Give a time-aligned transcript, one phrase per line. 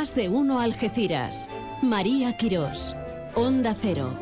[0.00, 1.50] Más de uno Algeciras.
[1.82, 2.96] María Quirós.
[3.34, 4.16] Onda Cero.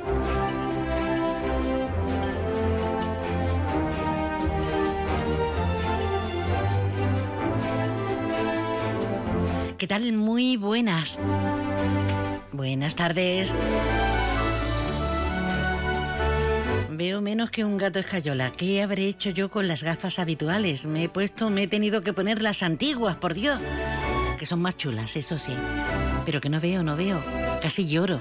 [9.79, 10.13] ¿Qué tal?
[10.15, 11.21] Muy buenas.
[12.51, 13.57] Buenas tardes.
[16.91, 18.51] Veo menos que un gato escayola.
[18.51, 20.87] ¿Qué habré hecho yo con las gafas habituales?
[20.87, 23.61] Me he puesto, me he tenido que poner las antiguas, por Dios.
[24.39, 25.53] Que son más chulas, eso sí.
[26.25, 27.21] Pero que no veo, no veo.
[27.61, 28.21] Casi lloro.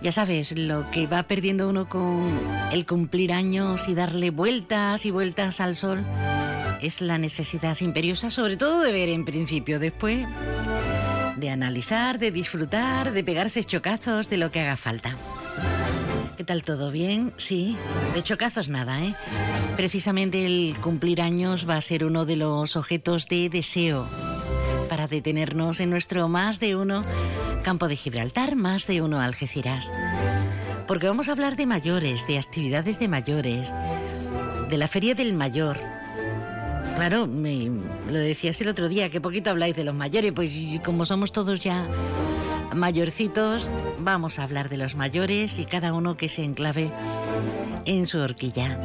[0.00, 2.38] Ya sabes, lo que va perdiendo uno con
[2.70, 6.04] el cumplir años y darle vueltas y vueltas al sol
[6.80, 10.26] es la necesidad imperiosa, sobre todo de ver en principio, después
[11.36, 15.16] de analizar, de disfrutar, de pegarse chocazos de lo que haga falta.
[16.36, 17.32] ¿Qué tal todo bien?
[17.38, 17.76] Sí,
[18.14, 19.14] de chocazos nada, ¿eh?
[19.76, 24.06] Precisamente el cumplir años va a ser uno de los objetos de deseo
[24.94, 27.04] para detenernos en nuestro más de uno
[27.64, 29.90] campo de Gibraltar, más de uno Algeciras.
[30.86, 33.74] Porque vamos a hablar de mayores, de actividades de mayores,
[34.68, 35.76] de la Feria del Mayor,
[36.94, 37.72] Claro, me,
[38.08, 40.52] lo decías el otro día, que poquito habláis de los mayores, pues
[40.84, 41.88] como somos todos ya
[42.72, 46.92] mayorcitos, vamos a hablar de los mayores y cada uno que se enclave
[47.84, 48.78] en su horquilla.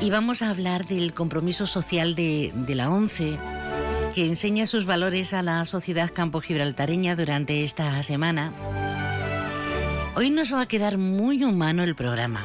[0.00, 3.36] Y vamos a hablar del compromiso social de, de la ONCE,
[4.14, 8.52] que enseña sus valores a la sociedad campo gibraltareña durante esta semana.
[10.16, 12.44] Hoy nos va a quedar muy humano el programa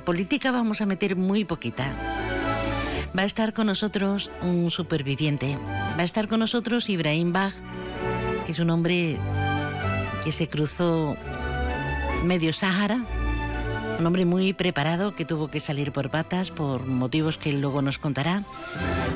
[0.00, 1.92] política vamos a meter muy poquita.
[3.16, 5.58] Va a estar con nosotros un superviviente.
[5.96, 7.52] Va a estar con nosotros Ibrahim Bach,
[8.46, 9.18] que es un hombre
[10.24, 11.16] que se cruzó
[12.24, 13.04] medio Sáhara,
[14.02, 17.98] un hombre muy preparado que tuvo que salir por patas por motivos que luego nos
[17.98, 18.42] contará,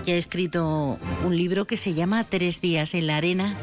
[0.04, 3.56] que ha escrito un libro que se llama Tres días en la arena.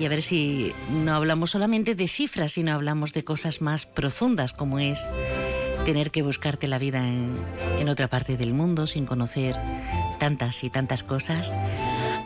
[0.00, 4.52] Y a ver si no hablamos solamente de cifras, sino hablamos de cosas más profundas,
[4.52, 5.06] como es
[5.84, 9.54] tener que buscarte la vida en, otra parte del mundo sin conocer
[10.18, 11.52] tantas y tantas cosas.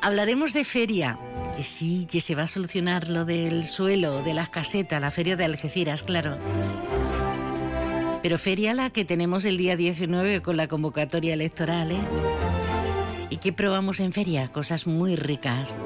[0.01, 1.19] Hablaremos de feria,
[1.55, 5.37] que sí, que se va a solucionar lo del suelo, de las casetas, la feria
[5.37, 6.39] de Algeciras, claro.
[8.23, 12.01] Pero feria la que tenemos el día 19 con la convocatoria electoral, ¿eh?
[13.31, 14.49] ¿Y qué probamos en feria?
[14.49, 15.77] Cosas muy ricas.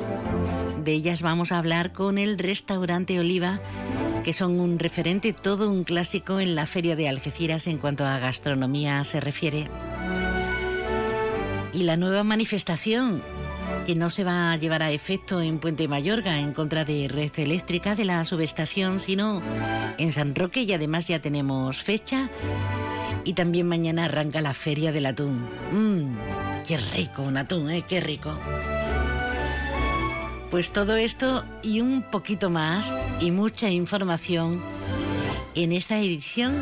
[0.84, 3.60] De ellas vamos a hablar con el restaurante Oliva
[4.24, 8.18] que son un referente, todo un clásico en la Feria de Algeciras en cuanto a
[8.18, 9.68] gastronomía se refiere.
[11.74, 13.22] Y la nueva manifestación,
[13.84, 17.32] que no se va a llevar a efecto en Puente Mayorga en contra de red
[17.36, 19.42] eléctrica de la subestación, sino
[19.98, 22.30] en San Roque y además ya tenemos fecha.
[23.24, 25.46] Y también mañana arranca la Feria del Atún.
[25.72, 26.16] Mmm,
[26.66, 27.82] qué rico un atún, ¿eh?
[27.86, 28.34] Qué rico.
[30.50, 34.62] Pues todo esto y un poquito más y mucha información
[35.54, 36.54] en esta edición.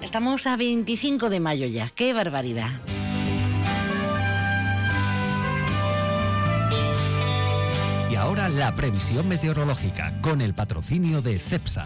[0.00, 2.70] Estamos a 25 de mayo ya, qué barbaridad.
[8.22, 11.84] Ahora la previsión meteorológica con el patrocinio de CEPSA.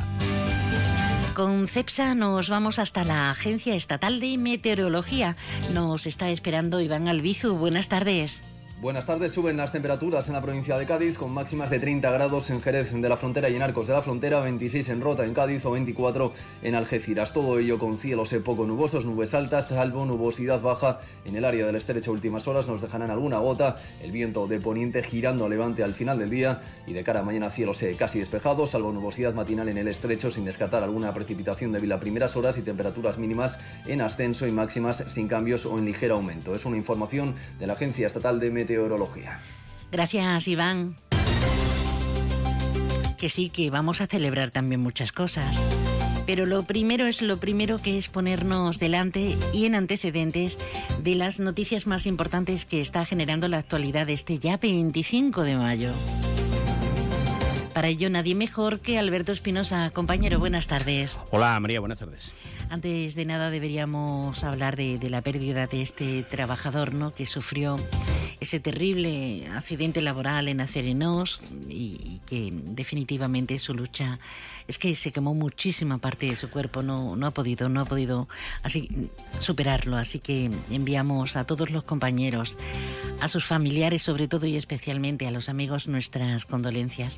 [1.35, 5.35] Con CEPSA nos vamos hasta la Agencia Estatal de Meteorología.
[5.73, 7.57] Nos está esperando Iván Albizu.
[7.57, 8.45] Buenas tardes.
[8.79, 9.33] Buenas tardes.
[9.33, 12.93] Suben las temperaturas en la provincia de Cádiz con máximas de 30 grados en Jerez
[12.93, 15.71] de la Frontera y en Arcos de la Frontera, 26 en Rota en Cádiz o
[15.71, 16.31] 24
[16.63, 17.33] en Algeciras.
[17.33, 21.77] Todo ello con cielos poco nubosos, nubes altas, salvo nubosidad baja en el área del
[21.77, 22.13] estrecho.
[22.13, 23.79] Últimas horas nos dejarán alguna gota.
[24.03, 27.23] El viento de poniente girando a levante al final del día y de cara a
[27.23, 31.93] mañana cielos casi despejados, salvo nubosidad matinal en el estrecho sin descartar alguna precipitación débil
[31.93, 36.17] a primeras horas y temperaturas mínimas en ascenso y máximas sin cambios o en ligero
[36.17, 36.55] aumento.
[36.55, 39.41] Es una información de la Agencia Estatal de Meteorología meteorología.
[39.91, 40.97] Gracias, Iván.
[43.17, 45.57] Que sí, que vamos a celebrar también muchas cosas.
[46.27, 50.59] Pero lo primero es lo primero que es ponernos delante y en antecedentes
[51.03, 55.93] de las noticias más importantes que está generando la actualidad este ya 25 de mayo.
[57.73, 59.91] Para ello nadie mejor que Alberto Espinosa.
[59.91, 61.21] Compañero, buenas tardes.
[61.31, 62.33] Hola María, buenas tardes.
[62.69, 67.15] Antes de nada deberíamos hablar de, de la pérdida de este trabajador ¿no?
[67.15, 67.77] que sufrió
[68.41, 74.19] ese terrible accidente laboral en Acerenos y, que definitivamente su lucha
[74.67, 77.85] es que se quemó muchísima parte de su cuerpo, no, no ha podido, no ha
[77.85, 78.29] podido
[78.65, 79.97] así superarlo.
[79.97, 82.59] Así que enviamos a todos los compañeros,
[83.21, 87.15] a sus familiares sobre todo y especialmente a los amigos nuestras condolencias.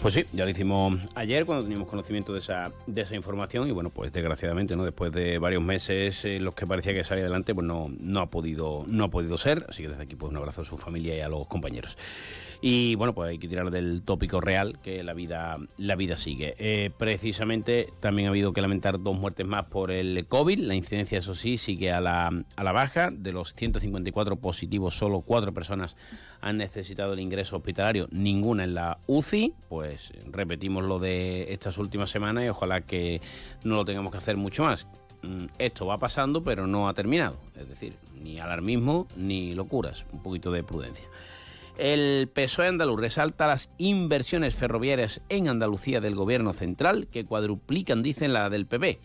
[0.00, 3.72] Pues sí, ya lo hicimos ayer cuando teníamos conocimiento de esa, de esa información y
[3.72, 4.84] bueno, pues desgraciadamente, ¿no?
[4.92, 8.28] Después de varios meses en los que parecía que salía adelante, pues no, no ha
[8.28, 9.64] podido, no ha podido ser.
[9.70, 11.96] Así que desde aquí pues un abrazo a su familia y a los compañeros.
[12.60, 16.54] Y bueno, pues hay que tirar del tópico real que la vida, la vida sigue.
[16.58, 20.58] Eh, precisamente también ha habido que lamentar dos muertes más por el COVID.
[20.58, 23.10] La incidencia, eso sí, sigue a la, a la baja.
[23.10, 25.96] De los 154 positivos, solo cuatro personas
[26.42, 32.10] han necesitado el ingreso hospitalario, ninguna en la UCI, pues repetimos lo de estas últimas
[32.10, 33.22] semanas y ojalá que
[33.64, 34.86] no lo tengamos que hacer mucho más.
[35.22, 37.38] Mm, esto va pasando, pero no ha terminado.
[37.56, 41.06] Es decir, ni alarmismo ni locuras, un poquito de prudencia.
[41.78, 48.32] El PSOE andaluz resalta las inversiones ferroviarias en Andalucía del gobierno central, que cuadruplican, dicen,
[48.32, 48.98] la del PP.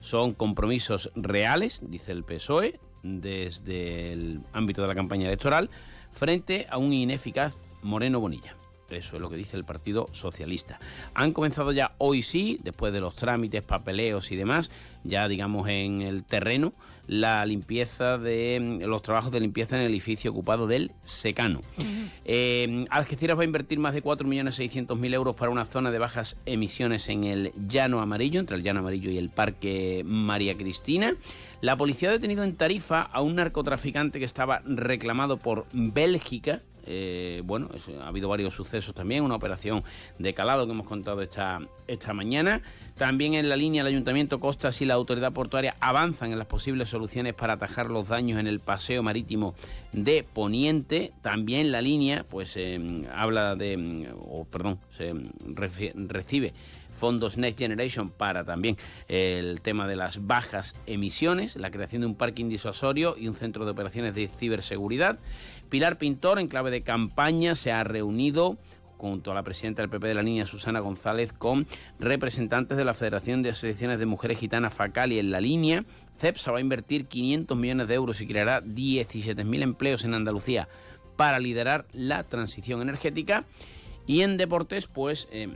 [0.00, 5.70] Son compromisos reales, dice el PSOE, desde el ámbito de la campaña electoral,
[6.14, 8.56] frente a un ineficaz Moreno Bonilla.
[8.90, 10.78] Eso es lo que dice el Partido Socialista.
[11.14, 14.70] Han comenzado ya hoy sí, después de los trámites, papeleos y demás,
[15.02, 16.72] ya digamos en el terreno,
[17.06, 21.60] la limpieza de mm, los trabajos de limpieza en el edificio ocupado del Secano.
[22.24, 27.08] Eh, Algeciras va a invertir más de 4.600.000 euros para una zona de bajas emisiones
[27.08, 31.14] en el Llano Amarillo, entre el Llano Amarillo y el Parque María Cristina.
[31.60, 37.42] La policía ha detenido en Tarifa a un narcotraficante que estaba reclamado por Bélgica eh,
[37.44, 37.68] bueno,
[38.00, 39.82] ha habido varios sucesos también, una operación
[40.18, 42.62] de calado que hemos contado esta, esta mañana.
[42.96, 46.88] También en la línea el Ayuntamiento Costas y la Autoridad Portuaria avanzan en las posibles
[46.88, 49.54] soluciones para atajar los daños en el paseo marítimo
[49.92, 51.12] de Poniente.
[51.22, 52.80] También la línea, pues eh,
[53.14, 55.14] habla de, o perdón, se
[55.46, 56.54] recibe
[56.94, 58.76] fondos Next Generation para también
[59.08, 63.64] el tema de las bajas emisiones, la creación de un parking disuasorio y un centro
[63.64, 65.18] de operaciones de ciberseguridad.
[65.74, 68.58] Pilar Pintor, en clave de campaña, se ha reunido
[68.96, 71.66] junto a la presidenta del PP de la línea, Susana González, con
[71.98, 75.84] representantes de la Federación de Asociaciones de Mujeres Gitanas Facali en la línea.
[76.16, 80.68] CEPSA va a invertir 500 millones de euros y creará 17.000 empleos en Andalucía
[81.16, 83.44] para liderar la transición energética.
[84.06, 85.48] Y en deportes, pues eh,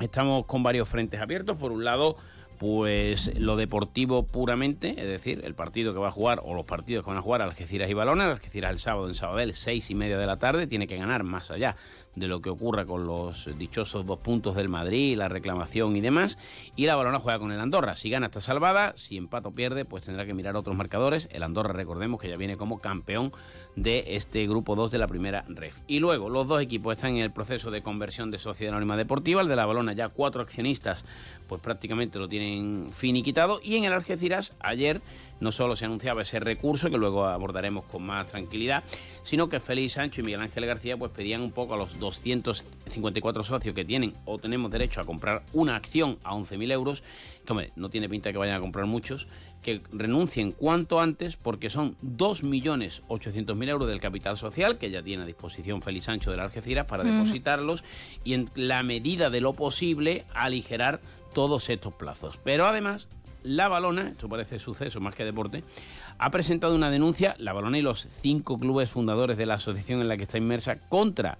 [0.00, 1.58] estamos con varios frentes abiertos.
[1.58, 2.16] Por un lado,
[2.58, 7.04] pues lo deportivo puramente, es decir, el partido que va a jugar o los partidos
[7.04, 10.18] que van a jugar Algeciras y Balona, Algeciras el sábado en Sabadell, seis y media
[10.18, 11.76] de la tarde, tiene que ganar más allá
[12.16, 16.38] de lo que ocurra con los dichosos dos puntos del Madrid, la reclamación y demás.
[16.74, 17.94] Y la Balona juega con el Andorra.
[17.94, 21.28] Si gana está salvada, si empata o pierde, pues tendrá que mirar otros marcadores.
[21.30, 23.32] El Andorra, recordemos que ya viene como campeón
[23.76, 25.80] de este grupo 2 de la primera ref.
[25.86, 29.42] Y luego los dos equipos están en el proceso de conversión de sociedad anónima deportiva.
[29.42, 31.04] El de la Balona ya cuatro accionistas
[31.46, 33.60] pues prácticamente lo tienen finiquitado.
[33.62, 35.02] Y en el Algeciras ayer
[35.40, 38.84] no solo se anunciaba ese recurso, que luego abordaremos con más tranquilidad,
[39.22, 43.44] sino que Félix Sancho y Miguel Ángel García pues pedían un poco a los 254
[43.44, 47.02] socios que tienen o tenemos derecho a comprar una acción a 11.000 euros,
[47.44, 49.26] que hombre, no tiene pinta que vayan a comprar muchos,
[49.62, 55.26] que renuncien cuanto antes porque son 2.800.000 euros del capital social que ya tiene a
[55.26, 57.82] disposición Félix Sancho de la Algeciras para depositarlos
[58.24, 61.00] y en la medida de lo posible aligerar
[61.34, 62.38] todos estos plazos.
[62.42, 63.08] Pero además
[63.46, 65.62] la Balona, esto parece suceso más que deporte,
[66.18, 70.08] ha presentado una denuncia, La Balona y los cinco clubes fundadores de la asociación en
[70.08, 71.38] la que está inmersa, contra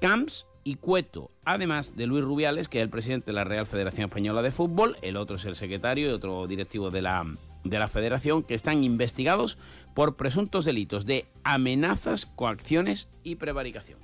[0.00, 4.06] Camps y Cueto, además de Luis Rubiales, que es el presidente de la Real Federación
[4.06, 7.24] Española de Fútbol, el otro es el secretario y otro directivo de la,
[7.64, 9.58] de la federación, que están investigados
[9.94, 13.98] por presuntos delitos de amenazas, coacciones y prevaricación.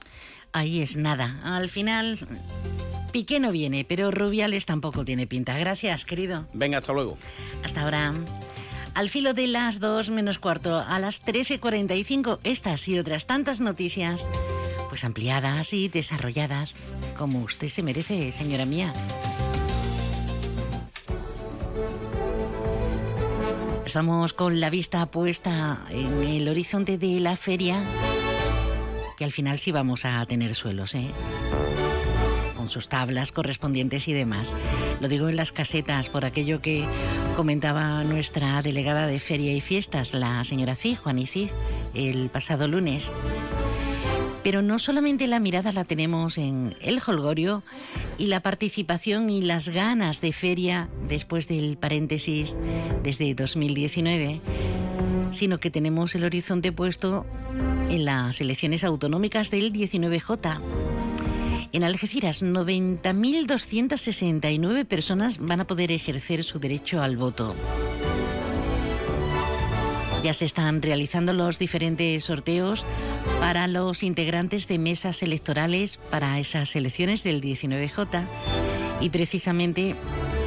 [0.53, 1.41] Ahí es nada.
[1.45, 2.19] Al final
[3.13, 5.57] Piqué no viene, pero Rubiales tampoco tiene pinta.
[5.59, 6.47] Gracias, querido.
[6.53, 7.19] Venga, hasta luego.
[7.63, 8.15] Hasta ahora.
[8.95, 14.27] Al filo de las 2 menos cuarto, a las 13.45, estas y otras tantas noticias,
[14.91, 16.75] pues ampliadas y desarrolladas,
[17.17, 18.93] como usted se merece, señora mía.
[23.87, 27.83] Estamos con la vista puesta en el horizonte de la feria,
[29.23, 31.07] que al final sí vamos a tener suelos, ¿eh?
[32.57, 34.53] con sus tablas correspondientes y demás.
[35.01, 36.85] Lo digo en las casetas por aquello que
[37.37, 41.51] comentaba nuestra delegada de Feria y Fiestas, la señora Cid, Juan Cid,
[41.95, 43.13] el pasado lunes.
[44.43, 47.63] Pero no solamente la mirada la tenemos en el holgorio
[48.19, 52.57] y la participación y las ganas de feria después del paréntesis
[53.05, 54.41] desde 2019,
[55.33, 57.27] sino que tenemos el horizonte puesto
[57.89, 60.61] en las elecciones autonómicas del 19J
[61.73, 67.55] en Algeciras, 90.269 personas van a poder ejercer su derecho al voto.
[70.23, 72.85] Ya se están realizando los diferentes sorteos
[73.41, 78.27] para los integrantes de mesas electorales para esas elecciones del 19J
[79.01, 79.97] y precisamente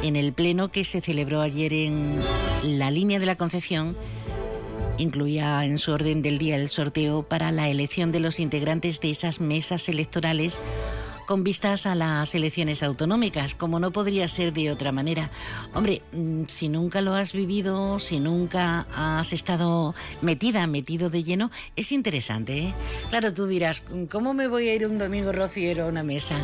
[0.04, 2.20] en el pleno que se celebró ayer en
[2.62, 3.96] la línea de la Concepción
[4.98, 9.10] incluía en su orden del día el sorteo para la elección de los integrantes de
[9.10, 10.56] esas mesas electorales
[11.26, 15.30] con vistas a las elecciones autonómicas, como no podría ser de otra manera.
[15.74, 21.50] Hombre, mm, si nunca lo has vivido, si nunca has estado metida, metido de lleno,
[21.74, 22.58] es interesante.
[22.58, 22.74] ¿eh?
[23.10, 26.38] Claro, tú dirás, ¿cómo me voy a ir un domingo rociero a una mesa?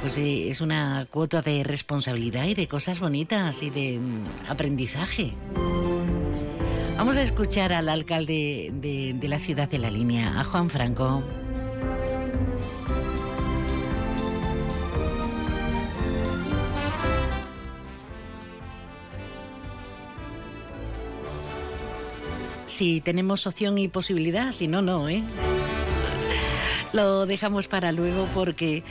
[0.00, 5.32] Pues eh, es una cuota de responsabilidad y de cosas bonitas y de mm, aprendizaje.
[6.96, 11.22] Vamos a escuchar al alcalde de, la ciudad de la línea, a Juan Franco.
[22.66, 25.22] Si tenemos opción y posibilidad, si no, no, ¿eh?
[26.92, 28.84] Lo dejamos para luego porque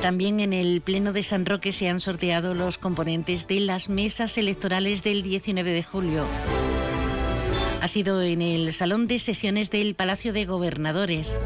[0.00, 4.38] también en el Pleno de San Roque se han sorteado los componentes de las mesas
[4.38, 6.24] electorales del 19 de julio.
[7.80, 11.36] Ha sido en el Salón de Sesiones del Palacio de Gobernadores.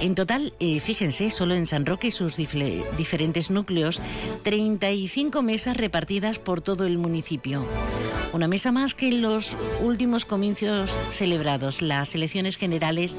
[0.00, 4.00] En total, eh, fíjense, solo en San Roque y sus diferentes núcleos,
[4.44, 7.64] 35 mesas repartidas por todo el municipio.
[8.32, 9.52] Una mesa más que en los
[9.82, 13.16] últimos comicios celebrados, las elecciones generales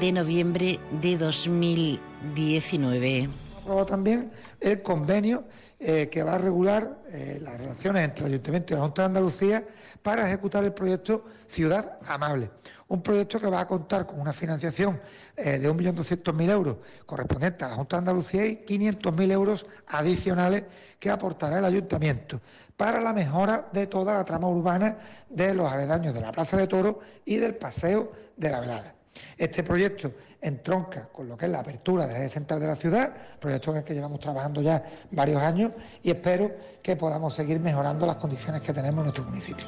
[0.00, 3.28] de noviembre de 2019.
[3.62, 5.44] Aprobado también el convenio
[5.78, 9.06] eh, que va a regular eh, las relaciones entre el Ayuntamiento y la Junta de
[9.06, 9.64] Andalucía
[10.04, 12.50] para ejecutar el proyecto Ciudad Amable.
[12.88, 15.00] Un proyecto que va a contar con una financiación
[15.34, 20.64] eh, de 1.200.000 euros correspondiente a la Junta de Andalucía y 500.000 euros adicionales
[21.00, 22.38] que aportará el Ayuntamiento
[22.76, 24.98] para la mejora de toda la trama urbana
[25.30, 28.93] de los aledaños de la Plaza de Toro y del Paseo de la Velada.
[29.36, 33.12] Este proyecto entronca con lo que es la apertura de la central de la ciudad,
[33.40, 36.50] proyecto en el que llevamos trabajando ya varios años y espero
[36.82, 39.66] que podamos seguir mejorando las condiciones que tenemos en nuestro municipio.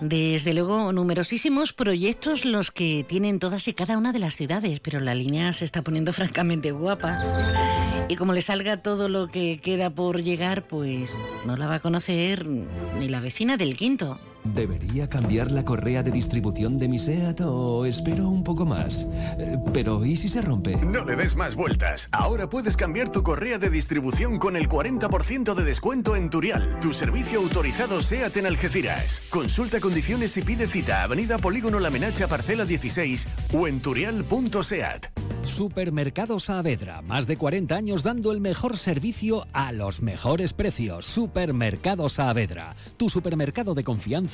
[0.00, 5.00] Desde luego, numerosísimos proyectos los que tienen todas y cada una de las ciudades, pero
[5.00, 8.06] la línea se está poniendo francamente guapa.
[8.08, 11.14] Y como le salga todo lo que queda por llegar, pues
[11.46, 14.18] no la va a conocer ni la vecina del quinto.
[14.44, 19.06] ¿Debería cambiar la correa de distribución de mi SEAT o espero un poco más?
[19.38, 20.76] Eh, pero ¿y si se rompe?
[20.76, 22.08] No le des más vueltas.
[22.12, 26.92] Ahora puedes cambiar tu correa de distribución con el 40% de descuento en Turial, tu
[26.92, 29.28] servicio autorizado SEAT en Algeciras.
[29.30, 31.02] Consulta condiciones y pide cita.
[31.02, 35.06] Avenida Polígono La Menacha, parcela 16 o en turial.seat.
[35.44, 41.04] Supermercado Saavedra, más de 40 años dando el mejor servicio a los mejores precios.
[41.04, 44.33] Supermercado Saavedra, tu supermercado de confianza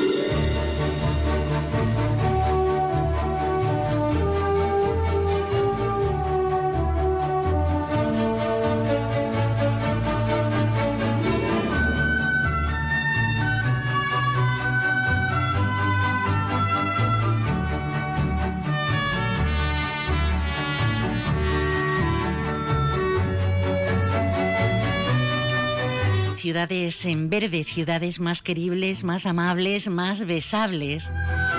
[26.51, 31.09] Ciudades en verde, ciudades más queribles, más amables, más besables.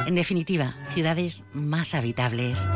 [0.06, 2.68] En definitiva, ciudades más habitables.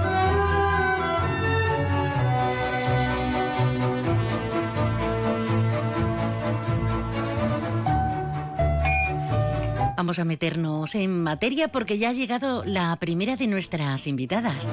[9.95, 14.73] Vamos a meternos en materia porque ya ha llegado la primera de nuestras invitadas.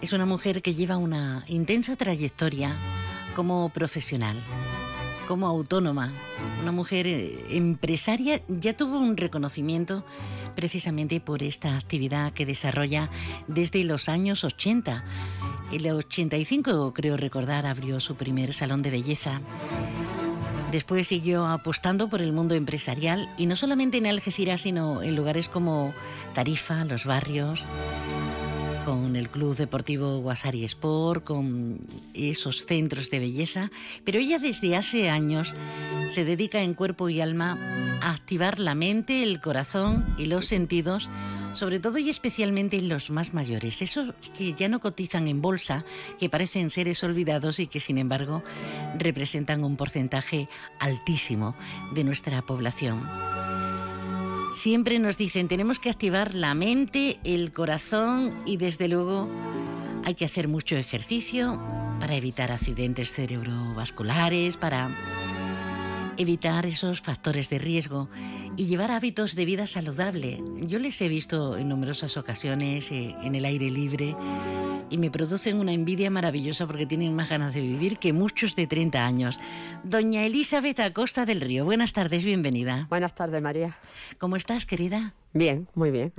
[0.00, 2.76] Es una mujer que lleva una intensa trayectoria
[3.34, 4.36] como profesional
[5.32, 6.12] como autónoma,
[6.60, 10.04] una mujer eh, empresaria, ya tuvo un reconocimiento
[10.54, 13.08] precisamente por esta actividad que desarrolla
[13.46, 15.02] desde los años 80.
[15.72, 19.40] En el 85, creo recordar, abrió su primer salón de belleza.
[20.70, 25.48] Después siguió apostando por el mundo empresarial y no solamente en Algeciras, sino en lugares
[25.48, 25.94] como
[26.34, 27.66] Tarifa, los barrios,
[28.84, 31.80] con el Club Deportivo Guasari Sport, con
[32.14, 33.70] esos centros de belleza,
[34.04, 35.54] pero ella desde hace años
[36.08, 37.58] se dedica en cuerpo y alma
[38.02, 41.08] a activar la mente, el corazón y los sentidos
[41.54, 45.84] sobre todo y especialmente en los más mayores, esos que ya no cotizan en bolsa,
[46.18, 48.42] que parecen seres olvidados y que sin embargo
[48.98, 50.48] representan un porcentaje
[50.78, 51.54] altísimo
[51.94, 53.02] de nuestra población.
[54.52, 59.28] Siempre nos dicen, tenemos que activar la mente, el corazón y desde luego
[60.04, 61.60] hay que hacer mucho ejercicio
[61.98, 64.90] para evitar accidentes cerebrovasculares, para
[66.22, 68.08] evitar esos factores de riesgo
[68.56, 70.42] y llevar hábitos de vida saludable.
[70.62, 74.16] Yo les he visto en numerosas ocasiones eh, en el aire libre
[74.88, 78.66] y me producen una envidia maravillosa porque tienen más ganas de vivir que muchos de
[78.66, 79.40] 30 años.
[79.84, 82.86] Doña Elizabeth Acosta del Río, buenas tardes, bienvenida.
[82.88, 83.76] Buenas tardes, María.
[84.18, 85.14] ¿Cómo estás, querida?
[85.32, 86.12] Bien, muy bien.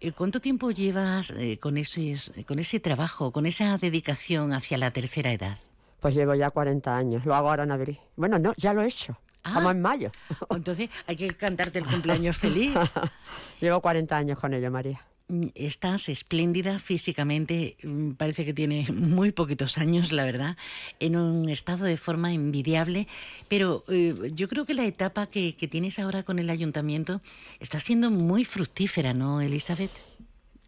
[0.00, 4.90] Eh, ¿Cuánto tiempo llevas eh, con, ese, con ese trabajo, con esa dedicación hacia la
[4.90, 5.58] tercera edad?
[6.04, 7.98] Pues llevo ya 40 años, lo hago ahora en abril.
[8.14, 9.16] Bueno, no, ya lo he hecho.
[9.42, 10.10] Estamos en mayo.
[10.50, 12.74] Entonces hay que cantarte el cumpleaños feliz.
[13.62, 15.00] llevo 40 años con ello, María.
[15.28, 20.58] Mm, estás espléndida físicamente, mm, parece que tiene muy poquitos años, la verdad,
[21.00, 23.08] en un estado de forma envidiable,
[23.48, 27.22] pero eh, yo creo que la etapa que, que, tienes ahora con el ayuntamiento
[27.60, 29.90] está siendo muy fructífera, ¿no, Elizabeth?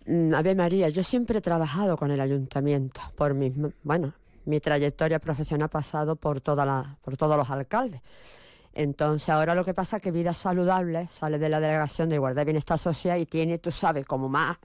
[0.07, 3.53] Mm, a ver, María, yo siempre he trabajado con el ayuntamiento, por mi,
[3.83, 4.15] bueno,
[4.47, 8.01] mi trayectoria profesional ha pasado por, toda la, por todos los alcaldes.
[8.73, 12.43] Entonces ahora lo que pasa es que Vida Saludable sale de la Delegación de Igualdad
[12.43, 14.59] y Bienestar Social y tiene, tú sabes, como más,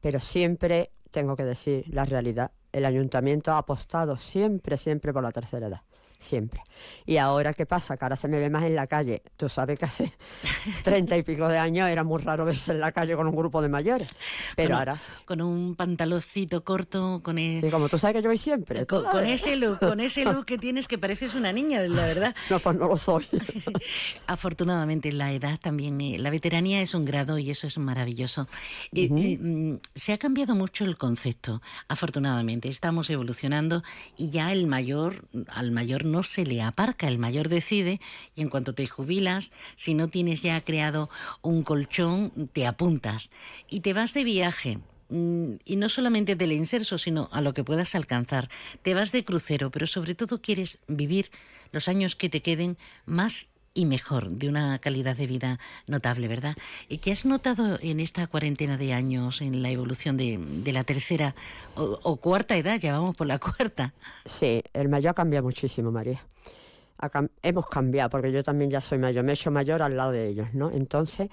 [0.00, 5.32] pero siempre, tengo que decir la realidad, el ayuntamiento ha apostado siempre, siempre por la
[5.32, 5.82] tercera edad
[6.22, 6.62] siempre.
[7.06, 7.96] Y ahora, ¿qué pasa?
[7.96, 9.22] Que ahora se me ve más en la calle.
[9.36, 10.12] Tú sabes que hace
[10.82, 13.60] treinta y pico de años era muy raro verse en la calle con un grupo
[13.62, 14.08] de mayores.
[14.56, 14.96] Pero ahora...
[15.24, 17.64] Con un pantaloncito corto, con el...
[17.64, 18.86] Y como tú sabes que yo voy siempre.
[18.86, 22.34] Con, ese look, con ese look que tienes que pareces una niña, la verdad.
[22.50, 23.26] No, pues no lo soy.
[24.26, 28.48] Afortunadamente la edad también, eh, la veteranía es un grado y eso es maravilloso.
[28.92, 32.68] Eh, eh, mm, se ha cambiado mucho el concepto, afortunadamente.
[32.68, 33.82] Estamos evolucionando
[34.16, 38.00] y ya el mayor, al mayor no se le aparca, el mayor decide
[38.36, 41.10] y en cuanto te jubilas, si no tienes ya creado
[41.40, 43.30] un colchón, te apuntas
[43.68, 47.64] y te vas de viaje mm, y no solamente del inserso, sino a lo que
[47.64, 48.48] puedas alcanzar.
[48.82, 51.30] Te vas de crucero, pero sobre todo quieres vivir
[51.72, 56.54] los años que te queden más y mejor, de una calidad de vida notable, ¿verdad?
[56.88, 60.38] ¿Y qué has notado en esta cuarentena de años, en la evolución de,
[60.72, 61.34] la tercera
[61.74, 62.78] o, cuarta edad?
[62.78, 63.94] Ya vamos por la cuarta.
[64.26, 66.20] Sí, el mayor ha cambiado muchísimo, María.
[67.42, 70.28] hemos cambiado, porque yo también ya soy mayor, me he hecho mayor al lado de
[70.28, 70.70] ellos, ¿no?
[70.70, 71.30] Entonces,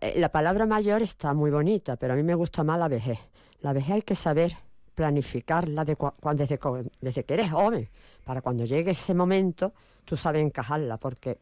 [0.00, 3.18] eh, la palabra mayor está muy bonita, pero a mí me gusta más la vejez.
[3.60, 4.56] La vejez hay que saber
[4.94, 5.96] planificarla de
[6.34, 6.58] desde,
[7.00, 7.88] desde que eres joven,
[8.24, 9.72] para cuando llegue ese momento,
[10.04, 11.38] tú sabes encajarla, porque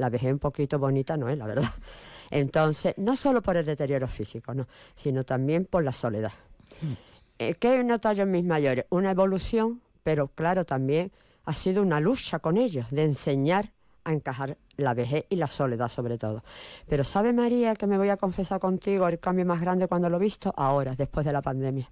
[0.00, 1.70] la vejez un poquito bonita no es, la verdad.
[2.30, 6.32] Entonces, no solo por el deterioro físico, no, sino también por la soledad.
[6.80, 6.94] Hmm.
[7.38, 8.86] Eh, ¿Qué he notado yo en mis mayores?
[8.90, 11.12] Una evolución, pero claro, también
[11.44, 13.72] ha sido una lucha con ellos, de enseñar
[14.04, 16.42] a encajar la vejez y la soledad sobre todo.
[16.88, 20.16] Pero ¿sabe María que me voy a confesar contigo el cambio más grande cuando lo
[20.16, 20.52] he visto?
[20.56, 21.90] Ahora, después de la pandemia.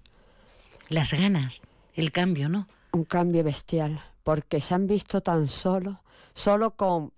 [0.89, 1.61] Las ganas,
[1.93, 2.67] el cambio, ¿no?
[2.91, 5.97] Un cambio bestial, porque se han visto tan solos,
[6.33, 7.11] solo con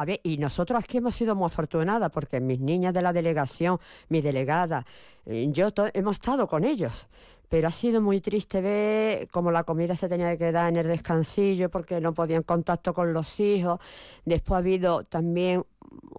[0.00, 3.78] a ver, y nosotros aquí hemos sido muy afortunadas porque mis niñas de la delegación,
[4.08, 4.86] mi delegada,
[5.26, 7.06] eh, yo hemos estado con ellos.
[7.50, 10.86] Pero ha sido muy triste ver cómo la comida se tenía que quedar en el
[10.86, 13.78] descansillo porque no podían contacto con los hijos.
[14.24, 15.66] Después ha habido también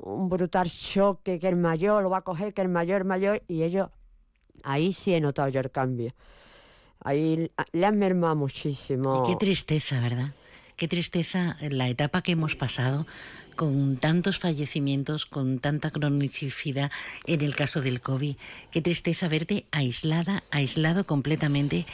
[0.03, 3.63] un brutal choque que el mayor lo va a coger, que el mayor, mayor, y
[3.63, 3.87] ellos,
[4.63, 6.13] ahí sí he notado yo el cambio.
[6.99, 9.25] Ahí le han mermado muchísimo.
[9.25, 10.35] qué tristeza, ¿verdad?
[10.81, 13.05] Qué tristeza la etapa que hemos pasado
[13.55, 16.89] con tantos fallecimientos, con tanta cronicidad
[17.27, 18.35] en el caso del COVID.
[18.71, 21.85] Qué tristeza verte aislada, aislado completamente.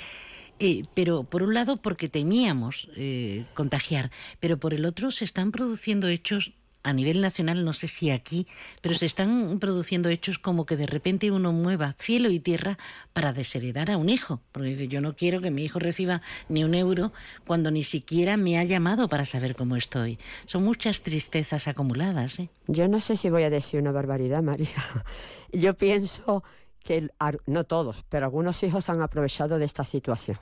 [0.59, 5.51] Eh, pero por un lado porque temíamos eh, contagiar, pero por el otro se están
[5.51, 6.53] produciendo hechos
[6.87, 8.47] a nivel nacional, no sé si aquí,
[8.79, 12.77] pero se están produciendo hechos como que de repente uno mueva cielo y tierra
[13.11, 14.39] para desheredar a un hijo.
[14.53, 17.11] Porque dice, yo no quiero que mi hijo reciba ni un euro
[17.45, 20.17] cuando ni siquiera me ha llamado para saber cómo estoy.
[20.45, 22.39] Son muchas tristezas acumuladas.
[22.39, 22.49] ¿eh?
[22.67, 24.69] Yo no sé si voy a decir una barbaridad, María.
[25.51, 26.41] Yo pienso
[26.85, 27.09] que,
[27.47, 30.39] no todos, pero algunos hijos han aprovechado de esta situación.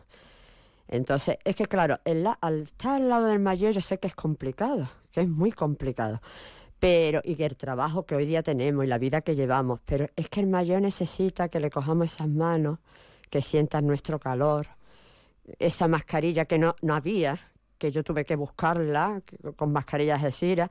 [0.88, 2.00] Entonces, es que claro,
[2.41, 6.21] al estar al lado del mayor yo sé que es complicado, que es muy complicado.
[6.80, 10.08] Pero, y que el trabajo que hoy día tenemos y la vida que llevamos, pero
[10.15, 12.80] es que el mayor necesita que le cojamos esas manos,
[13.30, 14.67] que sientan nuestro calor,
[15.60, 17.39] esa mascarilla que no, no había,
[17.78, 19.21] que yo tuve que buscarla
[19.56, 20.69] con mascarillas de cira.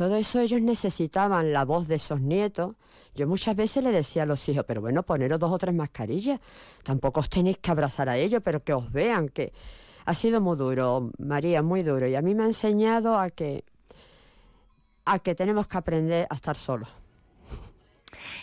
[0.00, 2.74] Todo eso ellos necesitaban la voz de esos nietos.
[3.14, 6.40] Yo muchas veces le decía a los hijos, pero bueno, poneros dos o tres mascarillas.
[6.82, 9.52] Tampoco os tenéis que abrazar a ellos, pero que os vean, que
[10.06, 12.06] ha sido muy duro, María, muy duro.
[12.06, 13.66] Y a mí me ha enseñado a que,
[15.04, 16.88] a que tenemos que aprender a estar solos.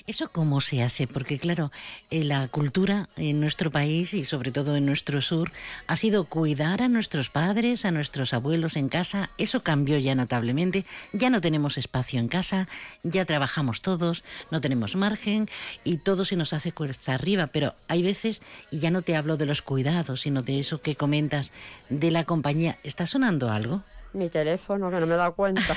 [0.06, 1.08] ¿Eso cómo se hace?
[1.08, 1.72] Porque claro,
[2.10, 5.52] eh, la cultura en nuestro país y sobre todo en nuestro sur
[5.88, 9.30] ha sido cuidar a nuestros padres, a nuestros abuelos en casa.
[9.38, 10.86] Eso cambió ya notablemente.
[11.14, 12.68] Ya no tenemos espacio en casa,
[13.04, 15.50] ya trabajamos todos, no tenemos margen
[15.84, 17.48] y todo se nos hace cuesta arriba.
[17.48, 20.96] Pero hay veces, y ya no te hablo de los cuidados, sino de eso que
[20.96, 21.52] comentas
[21.90, 22.78] de la compañía.
[22.84, 23.84] ¿Está sonando algo?
[24.14, 25.76] Mi teléfono, que no me he dado cuenta.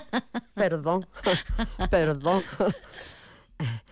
[0.54, 1.06] perdón,
[1.90, 2.42] perdón.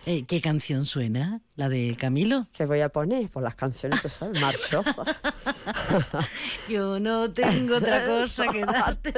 [0.05, 1.41] Eh, ¿Qué canción suena?
[1.55, 2.47] ¿La de Camilo?
[2.53, 3.29] ¿Qué voy a poner?
[3.29, 4.95] Pues las canciones que son marchosas.
[6.69, 9.13] Yo no tengo otra cosa que darte.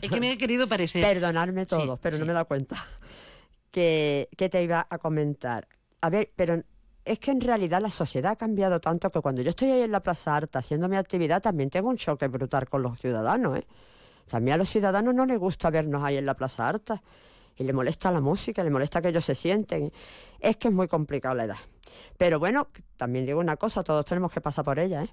[0.00, 1.02] Es que me ha querido parecer.
[1.02, 2.84] Perdonarme todos, pero no me he dado cuenta.
[3.70, 5.68] Que, que te iba a comentar.
[6.00, 6.62] A ver, pero
[7.04, 9.92] es que en realidad la sociedad ha cambiado tanto que cuando yo estoy ahí en
[9.92, 13.58] la Plaza Arta haciendo mi actividad también tengo un choque brutal con los ciudadanos.
[13.58, 13.66] ¿eh?
[14.28, 17.02] También a los ciudadanos no les gusta vernos ahí en la Plaza Arta
[17.56, 19.92] y le molesta la música, le molesta que ellos se sienten.
[20.40, 21.58] Es que es muy complicado la edad.
[22.16, 25.10] Pero bueno, también digo una cosa, todos tenemos que pasar por ella, ¿eh?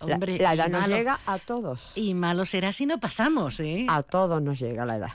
[0.00, 1.92] Hombre, la, edad nos llega a todos.
[1.94, 3.86] Y malo será si no pasamos, ¿eh?
[3.88, 5.12] A todos nos llega la edad.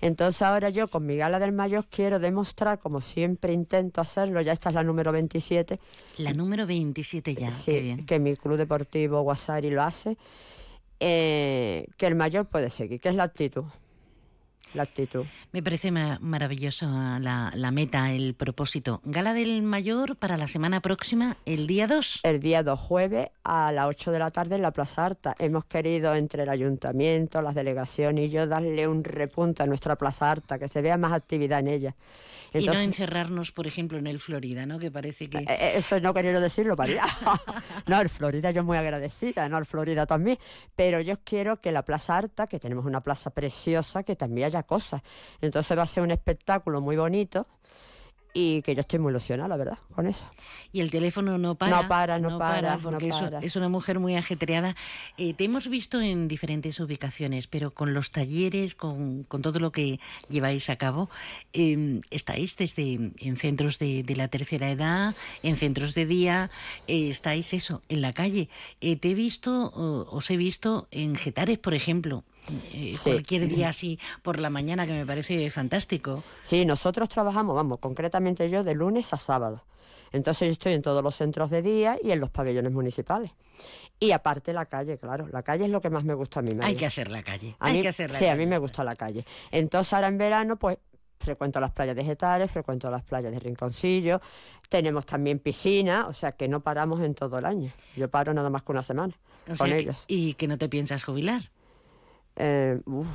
[0.00, 4.52] Entonces ahora yo con mi gala del mayor quiero demostrar, como siempre intento hacerlo, ya
[4.52, 5.80] esta es la número 27,
[6.18, 8.06] La número 27 ya, sí, qué bien.
[8.06, 10.18] que mi club deportivo Guasari lo hace,
[11.00, 13.64] eh, que el mayor puede seguir, que es la actitud.
[14.74, 15.24] La actitud.
[15.52, 19.00] Me parece ma- maravilloso la, la meta, el propósito.
[19.04, 22.20] Gala del Mayor para la semana próxima, el día 2.
[22.24, 25.34] El día 2 jueves a las 8 de la tarde en la Plaza Arta.
[25.38, 30.30] Hemos querido entre el ayuntamiento, las delegaciones y yo darle un repunte a nuestra Plaza
[30.30, 31.94] Arta, que se vea más actividad en ella.
[32.52, 34.78] y no Entonces- encerrarnos, por ejemplo, en el Florida, ¿no?
[34.78, 35.38] Que parece que...
[35.38, 37.04] Eh, eh, Eso no quería decirlo, María.
[37.86, 40.38] no, el Florida yo muy agradecida, no, el Florida también.
[40.74, 44.55] Pero yo quiero que la Plaza Arta, que tenemos una plaza preciosa, que también haya
[44.64, 45.02] cosas.
[45.40, 47.46] Entonces va a ser un espectáculo muy bonito
[48.38, 50.30] y que yo estoy muy ilusionada, la verdad, con eso.
[50.70, 51.80] Y el teléfono no para.
[51.80, 53.38] No para, no para, porque no eso- para.
[53.38, 54.76] es una mujer muy ajetreada.
[55.16, 59.72] Eh, te hemos visto en diferentes ubicaciones, pero con los talleres, con, con todo lo
[59.72, 61.08] que lleváis a cabo,
[61.54, 66.50] eh, estáis desde en centros de, de la tercera edad, en centros de día,
[66.88, 68.50] eh, estáis eso, en la calle.
[68.82, 72.22] Eh, te he visto, os he visto en Getares, por ejemplo.
[72.72, 73.10] Eh, Sí.
[73.10, 76.22] cualquier día así por la mañana que me parece fantástico.
[76.42, 79.64] Sí, nosotros trabajamos, vamos, concretamente yo, de lunes a sábado.
[80.12, 83.32] Entonces yo estoy en todos los centros de día y en los pabellones municipales.
[83.98, 85.26] Y aparte la calle, claro.
[85.32, 86.50] La calle es lo que más me gusta a mí.
[86.62, 87.56] Hay que hacer la calle.
[87.58, 88.38] A hay mí- que hacer la sí, a calle.
[88.44, 89.24] mí me gusta la calle.
[89.50, 90.78] Entonces ahora en verano, pues
[91.18, 94.20] frecuento las playas de Getares, frecuento las playas de Rinconcillo,
[94.68, 97.72] tenemos también piscina, o sea que no paramos en todo el año.
[97.96, 99.14] Yo paro nada más que una semana
[99.50, 100.04] O con sea ellos.
[100.08, 101.50] Y que no te piensas jubilar.
[102.36, 103.06] Eh, uf,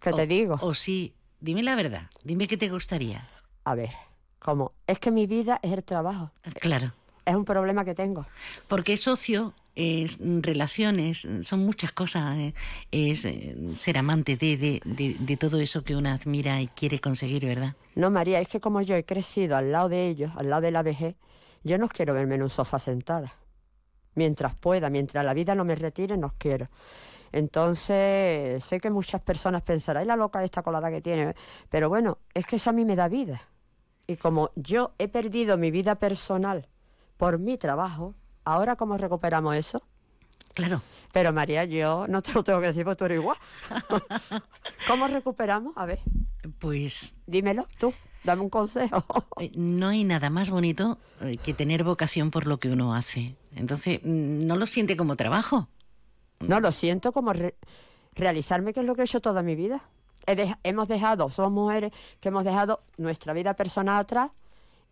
[0.00, 0.56] ¿Qué O- te digo?
[0.60, 3.28] O sí, dime la verdad, dime qué te gustaría.
[3.64, 3.90] A ver,
[4.38, 4.72] ¿cómo?
[4.86, 6.30] Es que mi vida es el trabajo.
[6.60, 6.92] Claro.
[7.24, 8.24] Es un problema que tengo.
[8.68, 12.38] Porque es socio, es relaciones, son muchas cosas.
[12.38, 12.54] eh,
[12.90, 16.98] Es eh, ser amante de, de, de, de todo eso que uno admira y quiere
[17.00, 17.74] conseguir, ¿verdad?
[17.94, 20.70] No, María, es que como yo he crecido al lado de ellos, al lado de
[20.70, 21.16] la vejez,
[21.64, 23.34] yo no quiero verme en un sofá sentada.
[24.14, 26.68] Mientras pueda, mientras la vida no me retire, no quiero.
[27.32, 31.34] Entonces, sé que muchas personas pensarán, ay, la loca esta colada que tiene.
[31.70, 33.42] Pero bueno, es que eso a mí me da vida.
[34.06, 36.66] Y como yo he perdido mi vida personal
[37.16, 38.14] por mi trabajo,
[38.44, 39.82] ¿ahora cómo recuperamos eso?
[40.54, 40.82] Claro.
[41.12, 43.36] Pero María, yo no te lo tengo que decir porque tú eres igual.
[44.88, 45.72] ¿Cómo recuperamos?
[45.76, 46.00] A ver.
[46.58, 47.92] Pues Dímelo tú,
[48.24, 49.04] dame un consejo.
[49.40, 53.36] eh, no hay nada más bonito eh, que tener vocación por lo que uno hace.
[53.54, 55.68] Entonces, mm, no lo siente como trabajo.
[56.40, 57.56] No, lo siento como re-
[58.14, 59.82] realizarme, que es lo que he hecho toda mi vida.
[60.26, 64.30] He hemos dejado, somos mujeres que hemos dejado nuestra vida personal atrás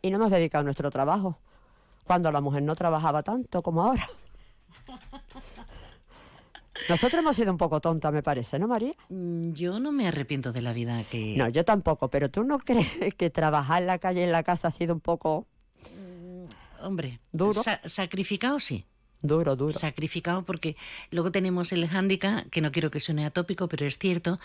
[0.02, 1.38] y no hemos dedicado a nuestro trabajo.
[2.04, 4.08] Cuando la mujer no trabajaba tanto como ahora.
[6.88, 8.92] Nosotros hemos sido un poco tontas, me parece, ¿no, María?
[9.08, 11.34] Mm, Yo no me arrepiento de la vida que...
[11.36, 14.42] No, yo tampoco, pero ¿tú no crees que trabajar en la calle y en la
[14.42, 15.46] casa ha sido un poco
[16.82, 17.62] Hombre, Duro.
[17.62, 18.84] sa- sacrificado sí.
[19.22, 19.78] Duro, duro?
[19.78, 20.76] sacrificado porque
[21.10, 24.38] luego tenemos el hándicap, que no quiero que suene atópico, pero es cierto,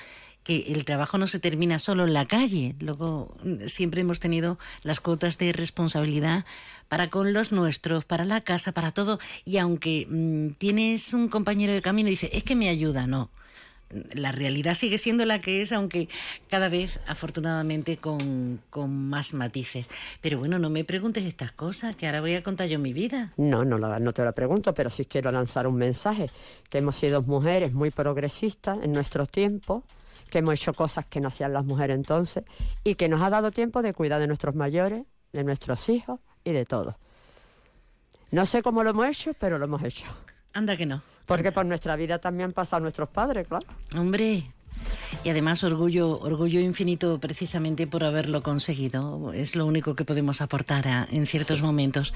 [0.43, 2.75] que el trabajo no se termina solo en la calle.
[2.79, 6.45] Luego mm, siempre hemos tenido las cuotas de responsabilidad
[6.87, 9.19] para con los nuestros, para la casa, para todo.
[9.45, 13.29] Y aunque mm, tienes un compañero de camino y dice, es que me ayuda, no.
[14.13, 16.09] La realidad sigue siendo la que es, aunque
[16.49, 19.87] cada vez, afortunadamente, con, con, más matices.
[20.21, 23.31] Pero bueno, no me preguntes estas cosas, que ahora voy a contar yo mi vida.
[23.37, 26.29] No, no, no te lo pregunto, pero sí quiero lanzar un mensaje,
[26.69, 29.83] que hemos sido mujeres muy progresistas en nuestros tiempos,
[30.29, 32.43] que hemos hecho cosas que no hacían las mujeres entonces,
[32.83, 36.51] y que nos ha dado tiempo de cuidar de nuestros mayores, de nuestros hijos y
[36.51, 36.97] de todo.
[38.31, 40.05] No sé cómo lo hemos hecho, pero lo hemos hecho.
[40.53, 41.01] Anda que no.
[41.31, 43.65] Porque por nuestra vida también pasado nuestros padres, claro.
[43.95, 44.51] Hombre,
[45.23, 49.31] y además orgullo, orgullo infinito precisamente por haberlo conseguido.
[49.31, 52.13] Es lo único que podemos aportar en ciertos momentos.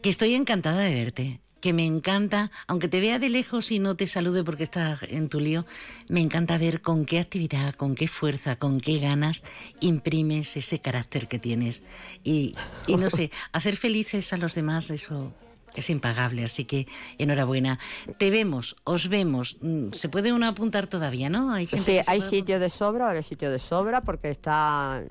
[0.00, 3.96] Que estoy encantada de verte, que me encanta, aunque te vea de lejos y no
[3.96, 5.66] te salude porque estás en tu lío,
[6.08, 9.42] me encanta ver con qué actividad, con qué fuerza, con qué ganas
[9.80, 11.82] imprimes ese carácter que tienes.
[12.22, 12.52] Y,
[12.86, 15.34] y no sé, hacer felices a los demás, eso
[15.80, 16.86] es impagable, así que
[17.18, 17.78] enhorabuena.
[18.18, 19.56] Te vemos, os vemos.
[19.60, 21.52] Mm, ¿Se puede uno apuntar todavía, no?
[21.52, 25.02] ¿Hay sí, hay sitio de sobra, hay sitio de sobra porque está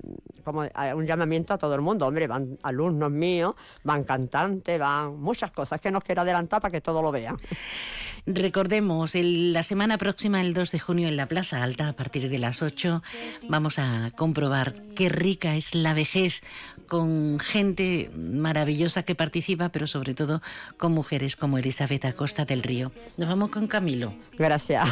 [0.44, 0.62] como
[0.94, 2.06] un llamamiento a todo el mundo.
[2.06, 6.80] Hombre, van alumnos míos, van cantantes, van muchas cosas que nos quiero adelantar para que
[6.80, 7.36] todo lo vean.
[8.26, 12.38] Recordemos, la semana próxima, el 2 de junio, en la Plaza Alta, a partir de
[12.38, 13.02] las 8,
[13.48, 16.40] vamos a comprobar qué rica es la vejez
[16.88, 20.40] con gente maravillosa que participa, pero sobre todo
[20.78, 22.92] con mujeres como Elizabeth Acosta del Río.
[23.18, 24.14] Nos vamos con Camilo.
[24.38, 24.88] Gracias.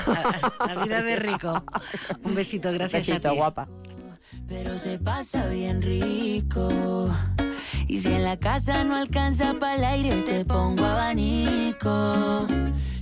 [0.67, 1.65] La, vida de rico.
[2.23, 3.37] Un besito, gracias besito, a ti.
[3.39, 3.69] guapa.
[4.47, 7.11] Pero se pasa bien rico.
[7.89, 12.47] Y si en la casa no alcanza para el aire, te pongo abanico.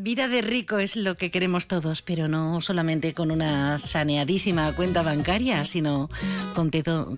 [0.00, 5.02] Vida de rico es lo que queremos todos, pero no solamente con una saneadísima cuenta
[5.02, 6.08] bancaria, sino
[6.54, 6.70] con,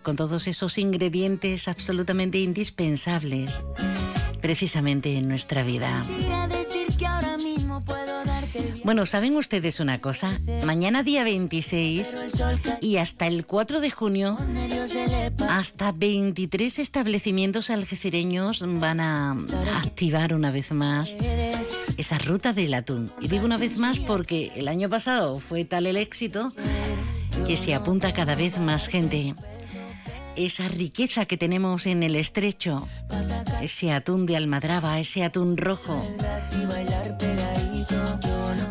[0.03, 3.63] con todos esos ingredientes absolutamente indispensables
[4.41, 6.03] precisamente en nuestra vida.
[8.85, 10.37] Bueno, ¿saben ustedes una cosa?
[10.65, 12.17] Mañana día 26
[12.81, 14.37] y hasta el 4 de junio,
[15.49, 19.37] hasta 23 establecimientos algecireños van a
[19.77, 21.15] activar una vez más
[21.97, 23.11] esa ruta del atún.
[23.21, 26.53] Y digo una vez más porque el año pasado fue tal el éxito
[27.47, 29.35] que se apunta cada vez más gente.
[30.37, 32.87] Esa riqueza que tenemos en el estrecho,
[33.61, 36.03] ese atún de almadraba, ese atún rojo,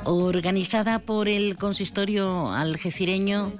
[0.09, 3.51] organizada por el consistorio algecireño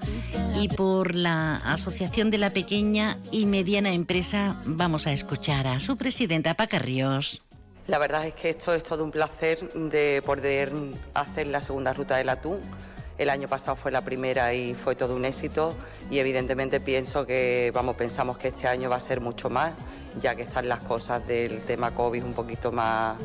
[0.59, 5.95] y por la Asociación de la Pequeña y Mediana Empresa, vamos a escuchar a su
[5.95, 7.41] presidenta Paca Ríos.
[7.88, 10.71] La verdad es que esto es todo un placer de poder
[11.13, 12.59] hacer la segunda ruta del atún.
[13.17, 15.75] El año pasado fue la primera y fue todo un éxito
[16.09, 19.73] y evidentemente pienso que, vamos, pensamos que este año va a ser mucho más,
[20.21, 23.17] ya que están las cosas del tema COVID un poquito más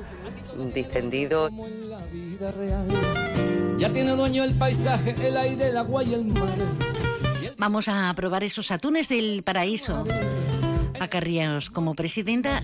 [0.74, 1.50] distendido.
[3.78, 6.48] Ya tiene dueño el paisaje, el aire, el agua y el mar.
[7.57, 10.04] Vamos a probar esos atunes del paraíso.
[11.00, 12.61] Acarríos como presidenta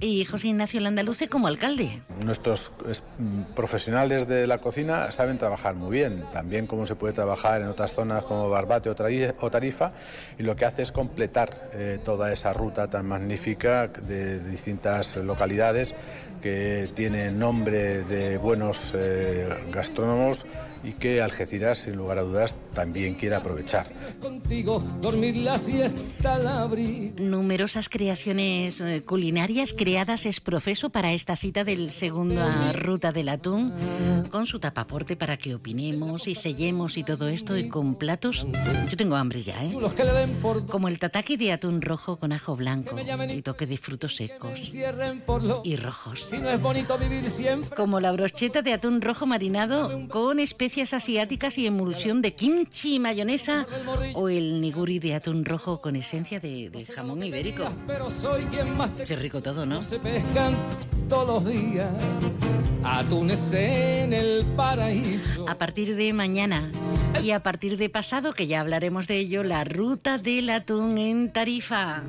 [0.00, 2.00] y José Ignacio Landaluce como alcalde.
[2.20, 2.70] Nuestros
[3.18, 7.68] mm, profesionales de la cocina saben trabajar muy bien, también como se puede trabajar en
[7.68, 9.92] otras zonas como Barbate o Tarifa,
[10.38, 15.94] y lo que hace es completar eh, toda esa ruta tan magnífica de distintas localidades
[16.40, 20.46] que tiene nombre de buenos eh, gastrónomos
[20.86, 23.86] y que Algeciras, sin lugar a dudas, también quiere aprovechar.
[27.18, 33.72] Numerosas creaciones eh, culinarias creadas es profeso para esta cita del segunda ruta del atún,
[34.30, 38.46] con su tapaporte para que opinemos y sellemos y todo esto, y con platos.
[38.88, 39.76] Yo tengo hambre ya, ¿eh?
[40.70, 42.96] Como el tataki de atún rojo con ajo blanco
[43.28, 44.60] y toque de frutos secos
[45.64, 46.28] y rojos.
[47.76, 50.38] Como la brocheta de atún rojo marinado con
[50.76, 53.66] especias asiáticas y emulsión de kimchi mayonesa
[54.12, 57.64] o el niguri de atún rojo con esencia de, jamón ibérico.
[59.06, 59.80] Qué rico todo, ¿no?
[59.80, 60.54] Se pescan
[61.08, 61.88] todos los días.
[62.84, 65.48] atunes en el paraíso.
[65.48, 66.70] A partir de mañana
[67.22, 71.32] y a partir de pasado, que ya hablaremos de ello, la ruta del atún en
[71.32, 72.02] Tarifa.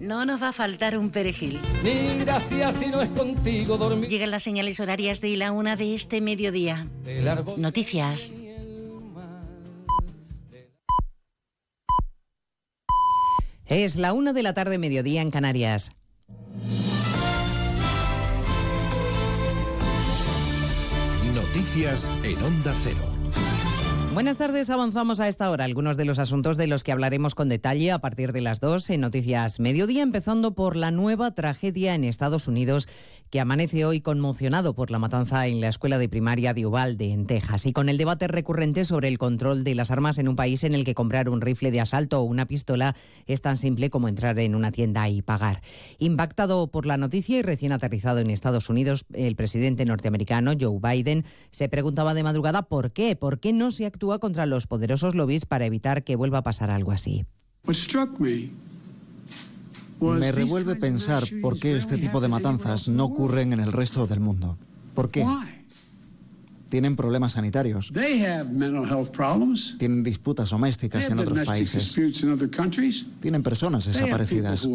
[0.00, 1.60] No nos va a faltar un perejil.
[1.82, 4.08] Ni gracias si no es contigo dormir.
[4.08, 6.86] Llegan las señales horarias de la una de este mediodía.
[7.56, 8.36] Noticias.
[13.66, 15.90] Es la una de la tarde, mediodía en Canarias.
[21.34, 23.12] Noticias en Onda Cero.
[24.14, 27.48] Buenas tardes, avanzamos a esta hora algunos de los asuntos de los que hablaremos con
[27.48, 32.04] detalle a partir de las dos en Noticias Mediodía, empezando por la nueva tragedia en
[32.04, 32.88] Estados Unidos
[33.32, 37.26] que amanece hoy conmocionado por la matanza en la escuela de primaria de Uvalde, en
[37.26, 40.64] Texas, y con el debate recurrente sobre el control de las armas en un país
[40.64, 42.94] en el que comprar un rifle de asalto o una pistola
[43.26, 45.62] es tan simple como entrar en una tienda y pagar.
[45.98, 51.24] Impactado por la noticia y recién aterrizado en Estados Unidos, el presidente norteamericano Joe Biden
[51.52, 55.46] se preguntaba de madrugada por qué, por qué no se actúa contra los poderosos lobbies
[55.46, 57.24] para evitar que vuelva a pasar algo así.
[57.64, 57.72] Me
[60.32, 64.58] revuelve pensar por qué este tipo de matanzas no ocurren en el resto del mundo.
[64.94, 65.26] ¿Por qué?
[66.68, 67.92] Tienen problemas sanitarios.
[69.78, 71.94] Tienen disputas domésticas en otros países.
[73.20, 74.66] Tienen personas desaparecidas.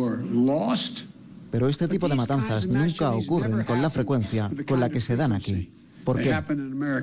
[1.50, 5.34] Pero este tipo de matanzas nunca ocurren con la frecuencia con la que se dan
[5.34, 5.72] aquí.
[6.04, 6.34] ¿Por qué?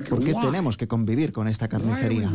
[0.09, 2.31] ¿Por qué tenemos que convivir con esta carnicería?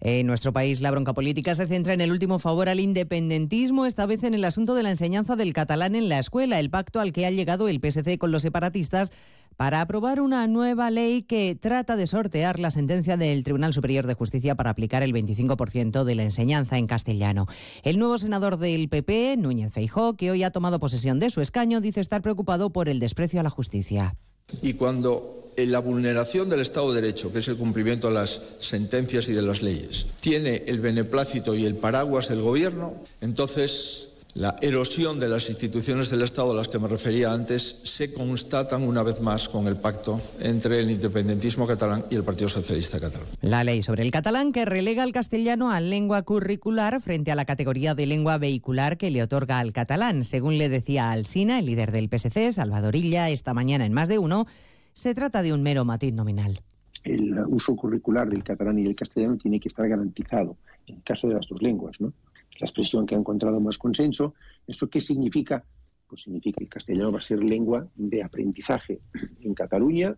[0.00, 4.06] En nuestro país, la bronca política se centra en el último favor al independentismo, esta
[4.06, 7.12] vez en el asunto de la enseñanza del catalán en la escuela, el pacto al
[7.12, 9.12] que ha llegado el PSC con los separatistas
[9.58, 14.14] para aprobar una nueva ley que trata de sortear la sentencia del Tribunal Superior de
[14.14, 17.46] Justicia para aplicar el 25% de la enseñanza en castellano.
[17.82, 21.82] El nuevo senador del PP, Núñez Feijó, que hoy ha tomado posesión de su escaño,
[21.82, 24.16] dice estar preocupado por el desprecio a la justicia.
[24.62, 29.28] Y cuando la vulneración del Estado de Derecho, que es el cumplimiento de las sentencias
[29.28, 35.18] y de las leyes, tiene el beneplácito y el paraguas del Gobierno, entonces la erosión
[35.18, 39.20] de las instituciones del Estado a las que me refería antes se constatan una vez
[39.20, 43.26] más con el pacto entre el independentismo catalán y el Partido Socialista catalán.
[43.40, 47.44] La ley sobre el catalán que relega al castellano a lengua curricular frente a la
[47.44, 50.24] categoría de lengua vehicular que le otorga al catalán.
[50.24, 54.18] Según le decía Alsina, el líder del PSC, Salvador Illa, esta mañana en más de
[54.18, 54.46] uno,
[54.92, 56.60] se trata de un mero matiz nominal.
[57.04, 61.28] El uso curricular del catalán y del castellano tiene que estar garantizado en el caso
[61.28, 62.12] de las dos lenguas, ¿no?
[62.60, 64.34] la expresión que ha encontrado más consenso.
[64.66, 65.64] ¿Esto qué significa?
[66.06, 69.00] Pues significa que el castellano va a ser lengua de aprendizaje
[69.40, 70.14] en Cataluña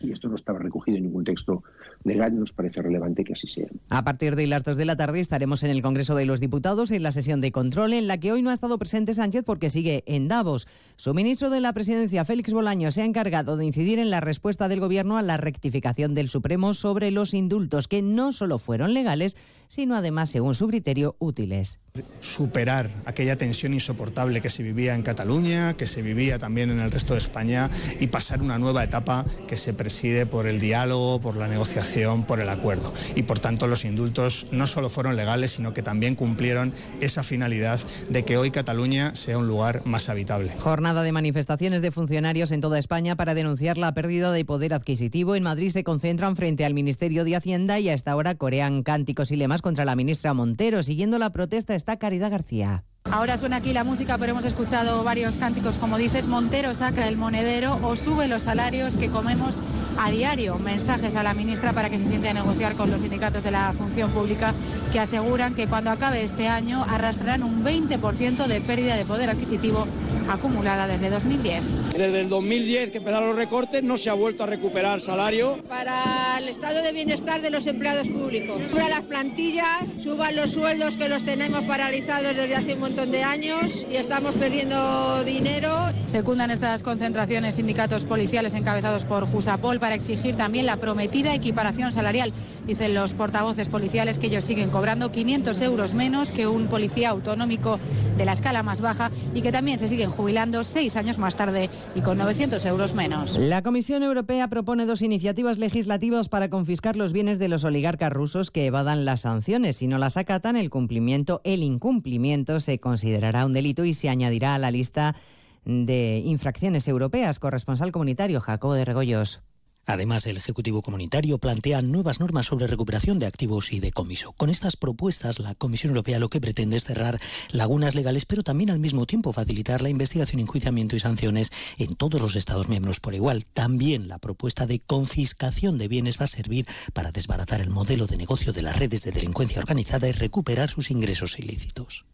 [0.00, 1.62] y esto no estaba recogido en ningún texto
[2.04, 3.66] legal nos parece relevante que así sea.
[3.88, 6.90] A partir de las 2 de la tarde estaremos en el Congreso de los Diputados
[6.90, 9.70] en la sesión de control en la que hoy no ha estado presente Sánchez porque
[9.70, 10.66] sigue en Davos.
[10.96, 14.68] Su ministro de la Presidencia, Félix Bolaño, se ha encargado de incidir en la respuesta
[14.68, 19.36] del Gobierno a la rectificación del Supremo sobre los indultos que no solo fueron legales,
[19.68, 21.80] sino además, según su criterio, útiles.
[22.20, 26.90] Superar aquella tensión insoportable que se vivía en Cataluña, que se vivía también en el
[26.90, 31.36] resto de España y pasar una nueva etapa que se preside por el diálogo, por
[31.36, 31.93] la negociación,
[32.26, 32.92] por el acuerdo.
[33.14, 37.80] Y por tanto los indultos no solo fueron legales, sino que también cumplieron esa finalidad
[38.10, 40.52] de que hoy Cataluña sea un lugar más habitable.
[40.58, 45.36] Jornada de manifestaciones de funcionarios en toda España para denunciar la pérdida de poder adquisitivo.
[45.36, 49.30] En Madrid se concentran frente al Ministerio de Hacienda y a esta hora corean cánticos
[49.30, 50.82] y lemas contra la ministra Montero.
[50.82, 52.84] Siguiendo la protesta está Caridad García.
[53.14, 57.16] Ahora suena aquí la música, pero hemos escuchado varios cánticos, como dices, Montero saca el
[57.16, 59.62] monedero o sube los salarios que comemos
[60.00, 60.58] a diario.
[60.58, 63.72] Mensajes a la ministra para que se siente a negociar con los sindicatos de la
[63.72, 64.52] función pública
[64.92, 69.86] que aseguran que cuando acabe este año arrastrarán un 20% de pérdida de poder adquisitivo
[70.28, 71.62] acumulada desde 2010.
[71.96, 75.62] Desde el 2010 que empezaron los recortes no se ha vuelto a recuperar salario.
[75.68, 78.64] Para el estado de bienestar de los empleados públicos.
[78.68, 83.22] Suban las plantillas, suban los sueldos que los tenemos paralizados desde hace un montón de
[83.22, 85.92] años y estamos perdiendo dinero.
[86.06, 92.32] Secundan estas concentraciones sindicatos policiales encabezados por Jusapol para exigir también la prometida equiparación salarial.
[92.66, 97.78] Dicen los portavoces policiales que ellos siguen cobrando 500 euros menos que un policía autonómico
[98.16, 101.70] de la escala más baja y que también se siguen jubilando seis años más tarde
[101.94, 103.38] y con 900 euros menos.
[103.38, 108.50] La Comisión Europea propone dos iniciativas legislativas para confiscar los bienes de los oligarcas rusos
[108.50, 109.76] que evadan las sanciones.
[109.76, 114.54] Si no las acatan, el cumplimiento, el incumplimiento se considerará un delito y se añadirá
[114.54, 115.16] a la lista
[115.64, 117.38] de infracciones europeas.
[117.38, 119.42] Corresponsal comunitario Jacobo de Regoyos.
[119.86, 124.32] Además, el Ejecutivo Comunitario plantea nuevas normas sobre recuperación de activos y decomiso.
[124.32, 127.20] Con estas propuestas, la Comisión Europea lo que pretende es cerrar
[127.50, 132.20] lagunas legales, pero también al mismo tiempo facilitar la investigación, enjuiciamiento y sanciones en todos
[132.20, 133.44] los Estados miembros por igual.
[133.46, 138.16] También la propuesta de confiscación de bienes va a servir para desbaratar el modelo de
[138.16, 142.04] negocio de las redes de delincuencia organizada y recuperar sus ingresos ilícitos.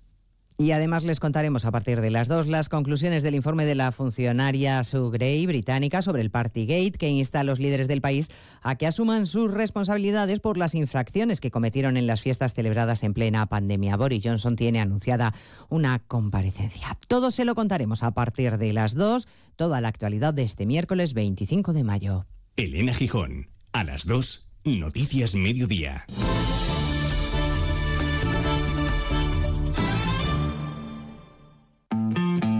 [0.60, 3.92] Y además les contaremos a partir de las dos las conclusiones del informe de la
[3.92, 8.28] funcionaria Sue Gray británica sobre el Partygate que insta a los líderes del país
[8.60, 13.14] a que asuman sus responsabilidades por las infracciones que cometieron en las fiestas celebradas en
[13.14, 13.96] plena pandemia.
[13.96, 15.32] Boris Johnson tiene anunciada
[15.70, 16.94] una comparecencia.
[17.08, 21.14] Todo se lo contaremos a partir de las dos, toda la actualidad de este miércoles
[21.14, 22.26] 25 de mayo.
[22.56, 26.04] Elena Gijón, a las dos, Noticias Mediodía.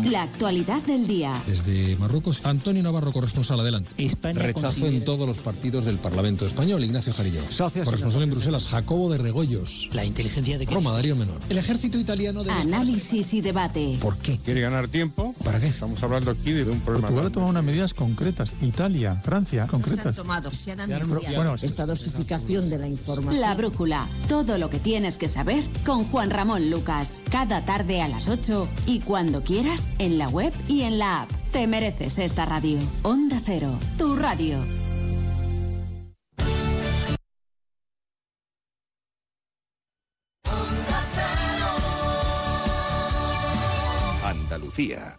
[0.05, 1.42] La actualidad del día.
[1.46, 3.92] Desde Marruecos, Antonio Navarro, corresponsal, adelante.
[3.98, 6.82] España Rechazo en todos los partidos del Parlamento Español.
[6.84, 7.40] Ignacio Jarillo.
[7.84, 9.90] Corresponsal en Bruselas, Jacobo de Regoyos.
[9.92, 11.40] La inteligencia de Roma, Darío Menor.
[11.48, 13.98] El ejército italiano de Análisis y debate.
[14.01, 14.38] ¿Por qué?
[14.38, 15.34] ¿Quiere ganar tiempo?
[15.44, 15.66] ¿Para qué?
[15.66, 17.09] Estamos hablando aquí de un problema.
[17.09, 18.53] Portugal ha tomado unas medidas concretas.
[18.62, 20.03] Italia, Francia, concretas.
[20.03, 23.40] Se han tomado, se han anunciado esta dosificación de la información.
[23.40, 24.09] La brújula.
[24.28, 27.22] Todo lo que tienes que saber con Juan Ramón Lucas.
[27.30, 31.30] Cada tarde a las 8 y cuando quieras en la web y en la app.
[31.53, 32.78] Te mereces esta radio.
[33.03, 34.62] Onda Cero, tu radio.
[44.22, 45.18] Andalucía.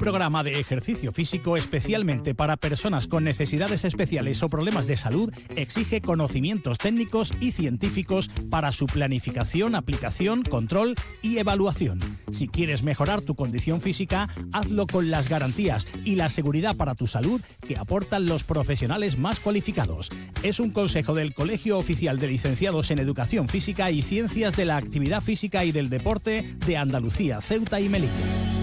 [0.00, 6.00] Programa de ejercicio físico especialmente para personas con necesidades especiales o problemas de salud exige
[6.00, 12.00] conocimientos técnicos y científicos para su planificación, aplicación, control y evaluación.
[12.32, 17.06] Si quieres mejorar tu condición física, hazlo con las garantías y la seguridad para tu
[17.06, 20.08] salud que aportan los profesionales más cualificados.
[20.42, 24.78] Es un consejo del Colegio Oficial de Licenciados en Educación Física y Ciencias de la
[24.78, 28.59] Actividad Física y del Deporte de Andalucía, Ceuta y Melilla.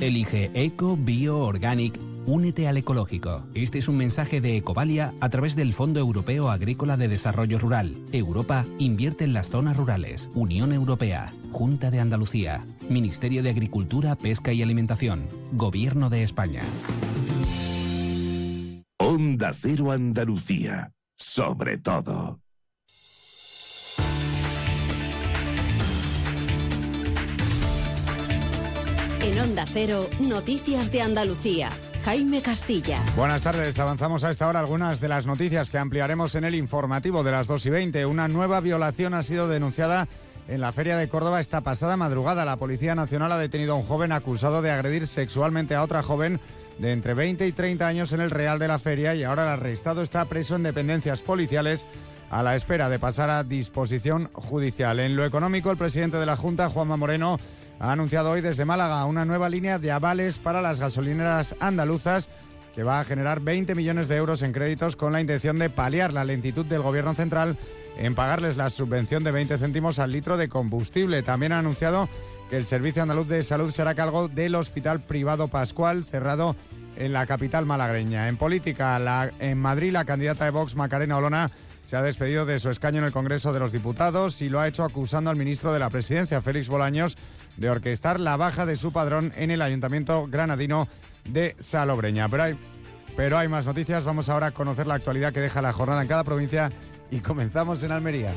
[0.00, 1.98] Elige Eco Bio Organic.
[2.26, 3.46] Únete al ecológico.
[3.54, 7.96] Este es un mensaje de Ecovalia a través del Fondo Europeo Agrícola de Desarrollo Rural.
[8.12, 10.30] Europa invierte en las zonas rurales.
[10.34, 11.32] Unión Europea.
[11.52, 12.64] Junta de Andalucía.
[12.88, 15.26] Ministerio de Agricultura, Pesca y Alimentación.
[15.52, 16.62] Gobierno de España.
[18.98, 20.92] Onda Cero Andalucía.
[21.16, 22.40] Sobre todo.
[29.30, 31.70] En Onda Cero, Noticias de Andalucía.
[32.04, 32.98] Jaime Castilla.
[33.14, 33.78] Buenas tardes.
[33.78, 37.46] Avanzamos a esta hora algunas de las noticias que ampliaremos en el informativo de las
[37.46, 38.06] 2 y 20.
[38.06, 40.08] Una nueva violación ha sido denunciada
[40.48, 42.44] en la Feria de Córdoba esta pasada madrugada.
[42.44, 46.40] La Policía Nacional ha detenido a un joven acusado de agredir sexualmente a otra joven
[46.78, 49.50] de entre 20 y 30 años en el Real de la Feria y ahora el
[49.50, 51.86] arrestado está preso en dependencias policiales
[52.30, 54.98] a la espera de pasar a disposición judicial.
[54.98, 57.38] En lo económico, el presidente de la Junta, Juanma Moreno,
[57.80, 62.28] ha anunciado hoy desde Málaga una nueva línea de avales para las gasolineras andaluzas
[62.74, 66.12] que va a generar 20 millones de euros en créditos con la intención de paliar
[66.12, 67.56] la lentitud del Gobierno central
[67.96, 71.22] en pagarles la subvención de 20 céntimos al litro de combustible.
[71.22, 72.08] También ha anunciado
[72.50, 76.56] que el Servicio Andaluz de Salud será cargo del Hospital Privado Pascual, cerrado
[76.96, 78.28] en la capital malagreña.
[78.28, 81.50] En política, la, en Madrid, la candidata de Vox, Macarena Olona,
[81.90, 84.68] se ha despedido de su escaño en el Congreso de los Diputados y lo ha
[84.68, 87.16] hecho acusando al ministro de la Presidencia, Félix Bolaños,
[87.56, 90.86] de orquestar la baja de su padrón en el Ayuntamiento granadino
[91.24, 92.28] de Salobreña.
[92.28, 92.58] Pero hay,
[93.16, 94.04] pero hay más noticias.
[94.04, 96.70] Vamos ahora a conocer la actualidad que deja la jornada en cada provincia
[97.10, 98.34] y comenzamos en Almería.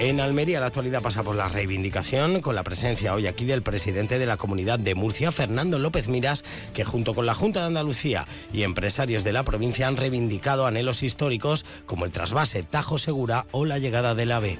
[0.00, 4.18] En Almería la actualidad pasa por la reivindicación con la presencia hoy aquí del presidente
[4.18, 8.26] de la Comunidad de Murcia, Fernando López Miras, que junto con la Junta de Andalucía
[8.52, 13.64] y empresarios de la provincia han reivindicado anhelos históricos como el trasvase Tajo Segura o
[13.64, 14.58] la llegada del AVE.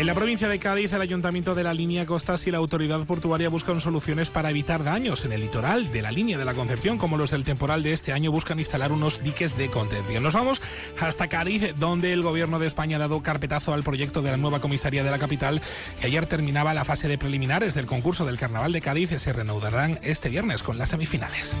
[0.00, 3.50] En la provincia de Cádiz, el ayuntamiento de la línea Costas y la autoridad portuaria
[3.50, 7.18] buscan soluciones para evitar daños en el litoral de la línea de la Concepción, como
[7.18, 10.22] los del temporal de este año buscan instalar unos diques de contención.
[10.22, 10.62] Nos vamos
[10.98, 14.60] hasta Cádiz, donde el gobierno de España ha dado carpetazo al proyecto de la nueva
[14.60, 15.60] comisaría de la capital,
[16.00, 19.98] que ayer terminaba la fase de preliminares del concurso del Carnaval de Cádiz, se reanudarán
[20.00, 21.54] este viernes con las semifinales.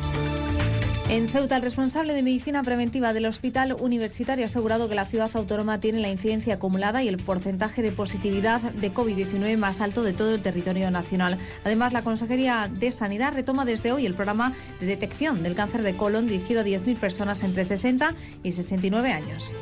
[1.10, 5.28] En Ceuta, el responsable de medicina preventiva del Hospital Universitario ha asegurado que la ciudad
[5.34, 10.12] autónoma tiene la incidencia acumulada y el porcentaje de positividad de COVID-19 más alto de
[10.12, 11.36] todo el territorio nacional.
[11.64, 15.96] Además, la Consejería de Sanidad retoma desde hoy el programa de detección del cáncer de
[15.96, 19.56] colon dirigido a 10.000 personas entre 60 y 69 años.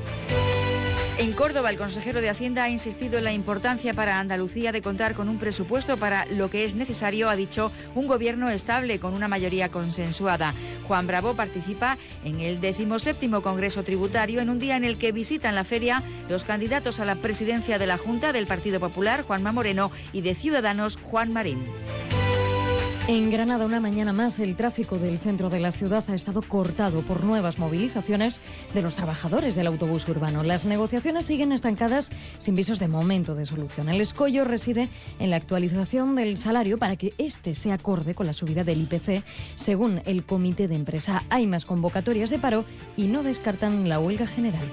[1.19, 5.15] En Córdoba, el consejero de Hacienda ha insistido en la importancia para Andalucía de contar
[5.15, 9.27] con un presupuesto para lo que es necesario, ha dicho, un gobierno estable con una
[9.27, 10.55] mayoría consensuada.
[10.87, 15.57] Juan Bravo participa en el 17 Congreso Tributario en un día en el que visitan
[15.57, 19.91] la feria los candidatos a la presidencia de la Junta del Partido Popular, Juanma Moreno,
[20.13, 21.59] y de Ciudadanos, Juan Marín.
[23.09, 27.01] En Granada, una mañana más, el tráfico del centro de la ciudad ha estado cortado
[27.01, 28.43] por nuevas movilizaciones
[28.75, 30.43] de los trabajadores del autobús urbano.
[30.43, 33.89] Las negociaciones siguen estancadas sin visos de momento de solución.
[33.89, 34.91] El escollo reside
[35.21, 39.25] en la actualización del salario para que éste se acorde con la subida del IPC,
[39.57, 41.25] según el comité de empresa.
[41.31, 44.69] Hay más convocatorias de paro y no descartan la huelga general.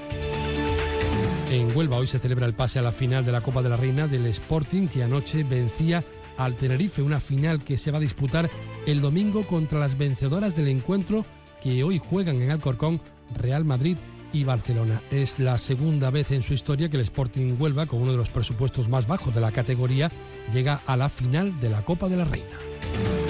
[1.51, 3.77] En Huelva hoy se celebra el pase a la final de la Copa de la
[3.77, 6.03] Reina del Sporting que anoche vencía
[6.37, 8.49] al Tenerife, una final que se va a disputar
[8.85, 11.25] el domingo contra las vencedoras del encuentro
[11.63, 12.99] que hoy juegan en Alcorcón,
[13.37, 13.97] Real Madrid
[14.33, 15.01] y Barcelona.
[15.11, 18.29] Es la segunda vez en su historia que el Sporting Huelva, con uno de los
[18.29, 20.11] presupuestos más bajos de la categoría,
[20.53, 23.24] llega a la final de la Copa de la Reina.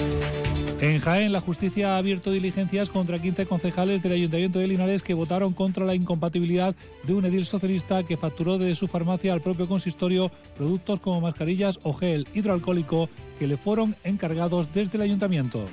[0.80, 5.14] En Jaén, la justicia ha abierto diligencias contra 15 concejales del Ayuntamiento de Linares que
[5.14, 6.74] votaron contra la incompatibilidad
[7.04, 11.78] de un edil socialista que facturó de su farmacia al propio consistorio productos como mascarillas
[11.82, 13.08] o gel hidroalcohólico
[13.38, 15.64] que le fueron encargados desde el Ayuntamiento.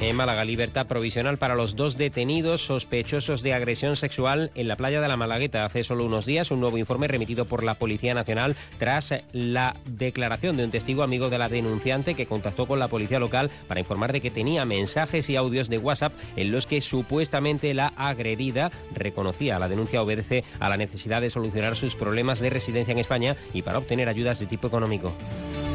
[0.00, 5.00] En Málaga, libertad provisional para los dos detenidos sospechosos de agresión sexual en la playa
[5.00, 5.64] de la Malagueta.
[5.64, 10.56] Hace solo unos días, un nuevo informe remitido por la Policía Nacional tras la declaración
[10.56, 14.12] de un testigo amigo de la denunciante que contactó con la policía local para informar
[14.12, 19.58] de que tenía mensajes y audios de WhatsApp en los que supuestamente la agredida reconocía
[19.58, 23.62] la denuncia obedece a la necesidad de solucionar sus problemas de residencia en España y
[23.62, 25.12] para obtener ayudas de tipo económico.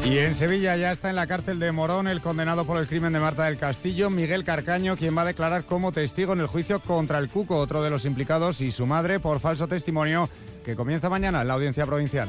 [0.04, 3.14] Y en Sevilla ya está en la cárcel de Morón el condenado por el crimen
[3.14, 6.80] de Marta del Castillo, Miguel Carcaño, quien va a declarar como testigo en el juicio
[6.80, 10.28] contra el Cuco, otro de los implicados, y su madre por falso testimonio,
[10.64, 12.28] que comienza mañana en la audiencia provincial.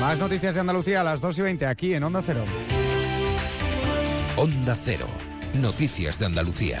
[0.00, 2.44] Más noticias de Andalucía a las 2 y 20 aquí en Onda Cero.
[4.36, 5.06] Onda Cero.
[5.54, 6.80] Noticias de Andalucía.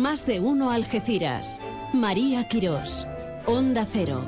[0.00, 1.60] Más de uno Algeciras.
[1.92, 3.06] María Quirós.
[3.44, 4.24] Onda Cero.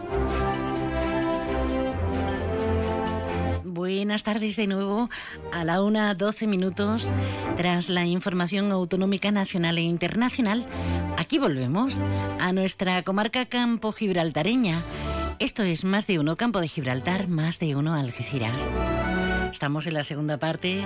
[3.64, 5.08] Buenas tardes de nuevo
[5.50, 7.10] a la una 12 minutos
[7.56, 10.66] tras la información autonómica nacional e internacional.
[11.16, 11.98] Aquí volvemos
[12.38, 14.82] a nuestra comarca Campo Gibraltareña.
[15.38, 18.58] Esto es más de uno Campo de Gibraltar, más de uno Algeciras.
[19.52, 20.82] Estamos en la segunda parte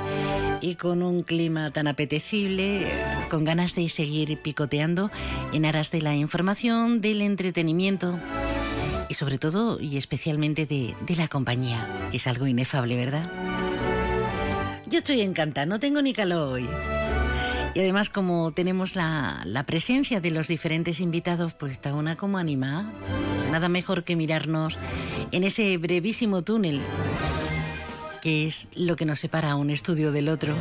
[0.60, 2.90] y con un clima tan apetecible,
[3.30, 5.10] con ganas de seguir picoteando
[5.52, 8.18] en aras de la información, del entretenimiento
[9.08, 13.30] y sobre todo y especialmente de, la compañía, que es algo inefable, ¿verdad?
[14.86, 16.68] Yo estoy encantada, no tengo ni calor hoy.
[17.74, 22.38] Y además, como tenemos la, la, presencia de los diferentes invitados, pues está una como
[22.38, 22.90] animada.
[23.52, 24.78] Nada mejor que mirarnos
[25.30, 26.80] en ese brevísimo túnel
[28.26, 30.52] que es lo que nos separa un estudio del otro.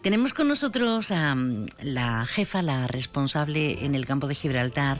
[0.00, 4.98] Tenemos con nosotros a mm, la jefa, la responsable en el campo de Gibraltar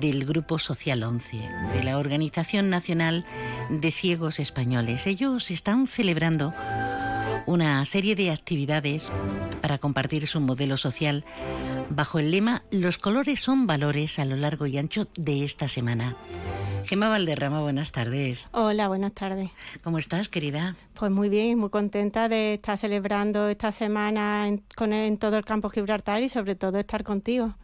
[0.00, 3.24] del Grupo Social 11, de la Organización Nacional
[3.70, 5.06] de Ciegos Españoles.
[5.06, 6.52] Ellos están celebrando
[7.46, 9.10] una serie de actividades
[9.60, 11.24] para compartir su modelo social
[11.90, 16.16] bajo el lema Los colores son valores a lo largo y ancho de esta semana.
[16.84, 18.48] Gema Valderrama, buenas tardes.
[18.52, 19.50] Hola, buenas tardes.
[19.82, 20.76] ¿Cómo estás, querida?
[20.94, 25.44] Pues muy bien, muy contenta de estar celebrando esta semana en, con, en todo el
[25.44, 27.54] campo Gibraltar y sobre todo estar contigo.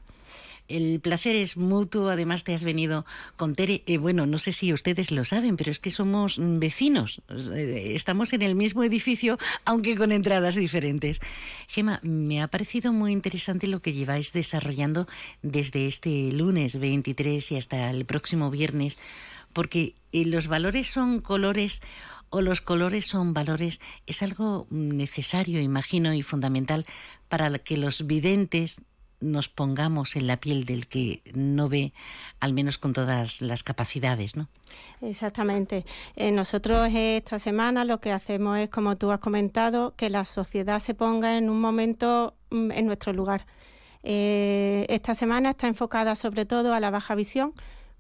[0.71, 3.05] El placer es mutuo, además te has venido
[3.37, 3.83] con Tere.
[3.99, 7.23] Bueno, no sé si ustedes lo saben, pero es que somos vecinos.
[7.29, 11.21] Eh, estamos en el mismo edificio, aunque con entradas diferentes.
[11.67, 15.09] Gema, me ha parecido muy interesante lo que lleváis desarrollando
[15.43, 18.97] desde este lunes 23 y hasta el próximo viernes,
[19.53, 21.81] porque eh, los valores son colores
[22.31, 26.87] o los colores son valores, es algo necesario, imagino, y fundamental
[27.29, 28.81] para que los videntes
[29.21, 31.93] nos pongamos en la piel del que no ve,
[32.41, 34.49] al menos con todas las capacidades, ¿no?
[35.01, 35.85] Exactamente.
[36.17, 40.81] Eh, nosotros esta semana lo que hacemos es, como tú has comentado, que la sociedad
[40.81, 43.47] se ponga en un momento mm, en nuestro lugar.
[44.03, 47.53] Eh, esta semana está enfocada sobre todo a la baja visión,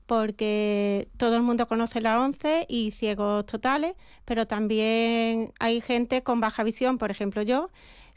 [0.07, 3.95] porque todo el mundo conoce la ONCE y ciegos totales,
[4.25, 7.71] pero también hay gente con baja visión, por ejemplo yo,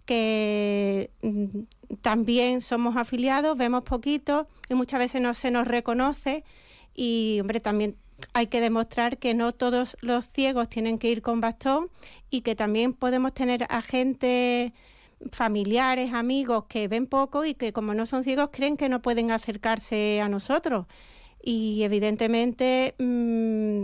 [0.06, 1.60] que mm,
[2.02, 6.44] también somos afiliados, vemos poquito y muchas veces no se nos reconoce
[6.96, 7.96] y, hombre, también
[8.34, 11.90] hay que demostrar que no todos los ciegos tienen que ir con bastón
[12.30, 14.74] y que también podemos tener a gente
[15.32, 19.32] familiares, amigos que ven poco y que como no son ciegos creen que no pueden
[19.32, 20.86] acercarse a nosotros.
[21.42, 23.84] Y evidentemente mm,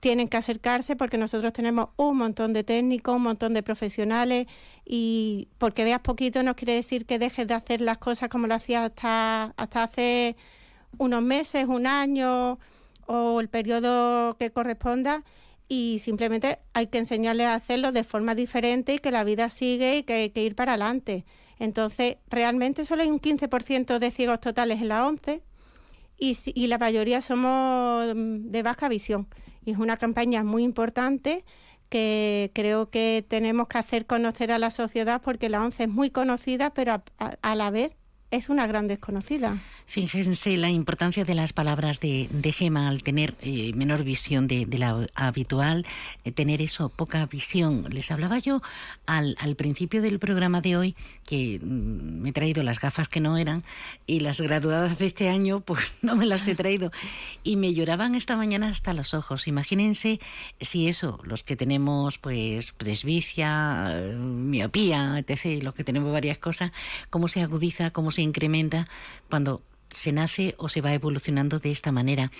[0.00, 4.46] tienen que acercarse porque nosotros tenemos un montón de técnicos, un montón de profesionales
[4.84, 8.54] y porque veas poquito no quiere decir que dejes de hacer las cosas como lo
[8.54, 10.36] hacías hasta, hasta hace
[10.98, 12.58] unos meses, un año
[13.06, 15.24] o el periodo que corresponda
[15.68, 19.98] y simplemente hay que enseñarles a hacerlo de forma diferente y que la vida sigue
[19.98, 21.24] y que hay que ir para adelante.
[21.58, 25.42] Entonces, realmente solo hay un 15% de ciegos totales en la ONCE
[26.18, 29.28] y, y la mayoría somos mm, de baja visión.
[29.68, 31.44] Y es una campaña muy importante
[31.90, 36.08] que creo que tenemos que hacer conocer a la sociedad porque la ONCE es muy
[36.08, 37.92] conocida, pero a la vez
[38.30, 39.56] es una gran desconocida.
[39.86, 44.66] Fíjense la importancia de las palabras de, de Gema al tener eh, menor visión de,
[44.78, 45.86] la habitual,
[46.24, 47.86] eh, tener eso, poca visión.
[47.88, 48.60] Les hablaba yo
[49.06, 53.20] al, al, principio del programa de hoy que mm, me he traído las gafas que
[53.20, 53.64] no eran
[54.06, 56.92] y las graduadas de este año pues no me las he traído
[57.42, 59.48] y me lloraban esta mañana hasta los ojos.
[59.48, 60.20] Imagínense
[60.60, 66.72] si eso, los que tenemos pues presbicia, eh, miopía, etc., los que tenemos varias cosas,
[67.08, 68.88] cómo se agudiza, cómo se se incrementa
[69.30, 72.32] cuando se nace o se va evolucionando de esta manera.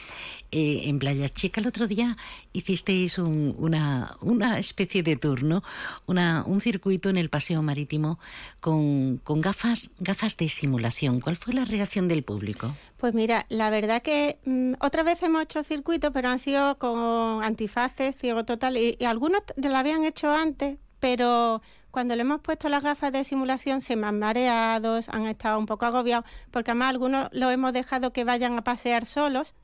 [0.51, 2.17] Eh, en Playa Chica el otro día
[2.53, 5.63] hicisteis una, una, especie de turno,
[6.07, 8.19] una, un circuito en el paseo marítimo
[8.61, 11.21] con, con, gafas, gafas de simulación.
[11.21, 12.75] ¿Cuál fue la reacción del público?
[12.97, 17.45] Pues mira, la verdad que mm, otra vez hemos hecho circuitos, pero han sido con
[17.45, 21.63] antifaces, ciego total, y algunos lo habían hecho antes, pero
[21.99, 25.67] cuando le hemos puesto las gafas de simulación se me han mareado, han estado un
[25.67, 29.57] poco agobiados, porque además algunos lo hemos dejado que vayan a pasear solos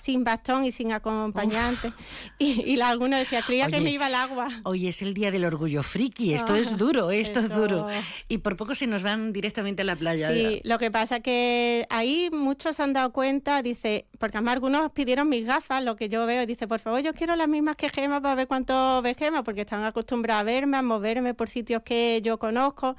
[0.00, 1.92] sin bastón y sin acompañante.
[2.38, 4.48] Y, y la, alguno decía, creía que me iba al agua.
[4.64, 7.86] Hoy es el día del orgullo friki, esto es duro, esto, es duro.
[8.28, 10.32] Y por poco se nos van directamente a la playa.
[10.32, 14.90] Sí, lo que pasa que ahí muchos se han dado cuenta, dice, porque además algunos
[14.92, 17.90] pidieron mis gafas, lo que yo veo, dice, por favor, yo quiero las mismas que
[17.90, 21.82] Gema para ver cuánto ve Gema, porque están acostumbrados a verme, a moverme por sitios
[21.82, 22.96] que yo conozco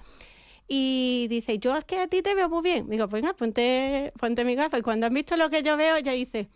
[0.73, 2.89] y dice, yo es que a ti te veo muy bien.
[2.89, 4.77] Digo, pues venga, ponte, ponte mi gafa.
[4.77, 6.47] Y cuando han visto lo que yo veo, ya dice,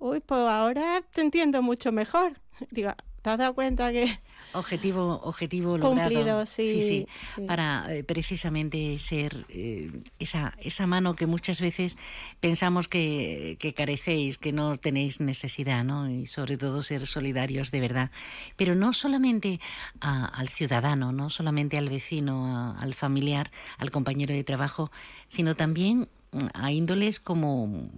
[0.00, 2.40] uy, pues ahora te entiendo mucho mejor.
[2.70, 2.92] Digo,
[3.22, 4.18] ¿te has dado cuenta que...?
[4.52, 6.44] Objetivo, objetivo logrado.
[6.44, 7.06] Sí, sí,
[7.46, 11.96] Para eh, precisamente ser eh, esa, esa mano que muchas veces
[12.40, 16.10] pensamos que, que, carecéis, que no tenéis necesidad, ¿no?
[16.10, 18.10] Y sobre todo ser solidarios de verdad.
[18.56, 19.60] Pero no solamente
[20.00, 24.90] al ciudadano, no solamente al vecino, al familiar, al compañero de trabajo,
[25.28, 26.08] sino también
[26.54, 27.88] a índoles como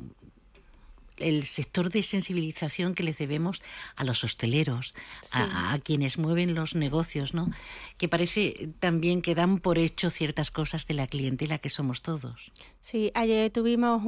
[1.16, 3.62] el sector de sensibilización que les debemos
[3.96, 4.94] a los hosteleros,
[5.32, 7.50] a, quienes mueven los negocios, ¿no?
[7.98, 12.52] Que parece también que dan por hecho ciertas cosas de la clientela que somos todos.
[12.80, 14.02] Sí, ayer tuvimos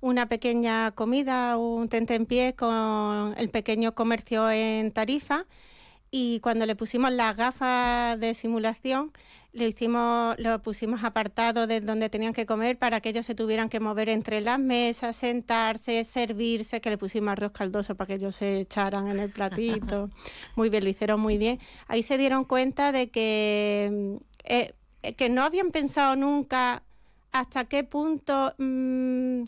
[0.00, 5.46] una pequeña comida, un tente en pie con el pequeño comercio en Tarifa
[6.10, 9.12] y cuando le pusimos las gafas de simulación,
[9.54, 13.68] le hicimos, lo pusimos apartado de donde tenían que comer para que ellos se tuvieran
[13.68, 18.34] que mover entre las mesas, sentarse, servirse, que le pusimos arroz caldoso para que ellos
[18.34, 20.10] se echaran en el platito.
[20.56, 21.60] muy bien, lo hicieron muy bien.
[21.86, 24.74] Ahí se dieron cuenta de que, eh,
[25.16, 26.82] que no habían pensado nunca
[27.30, 28.54] hasta qué punto...
[28.58, 29.44] Mm,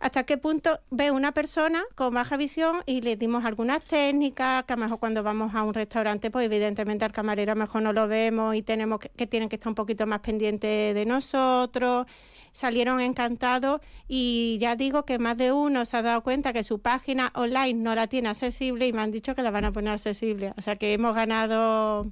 [0.00, 4.72] hasta qué punto ve una persona con baja visión y le dimos algunas técnicas, que
[4.72, 7.82] a lo mejor cuando vamos a un restaurante, pues evidentemente al camarero a lo mejor
[7.82, 11.04] no lo vemos y tenemos que, que tienen que estar un poquito más pendientes de
[11.04, 12.06] nosotros
[12.52, 16.80] salieron encantados y ya digo que más de uno se ha dado cuenta que su
[16.80, 19.92] página online no la tiene accesible y me han dicho que la van a poner
[19.92, 20.52] accesible.
[20.56, 22.06] O sea que hemos ganado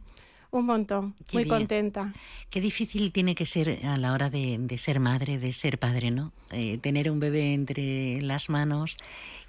[0.50, 2.12] un montón, muy contenta.
[2.50, 6.32] Qué difícil tiene que ser a la hora de, ser madre, de ser padre, ¿no?
[6.50, 8.96] Eh, tener un bebé entre las manos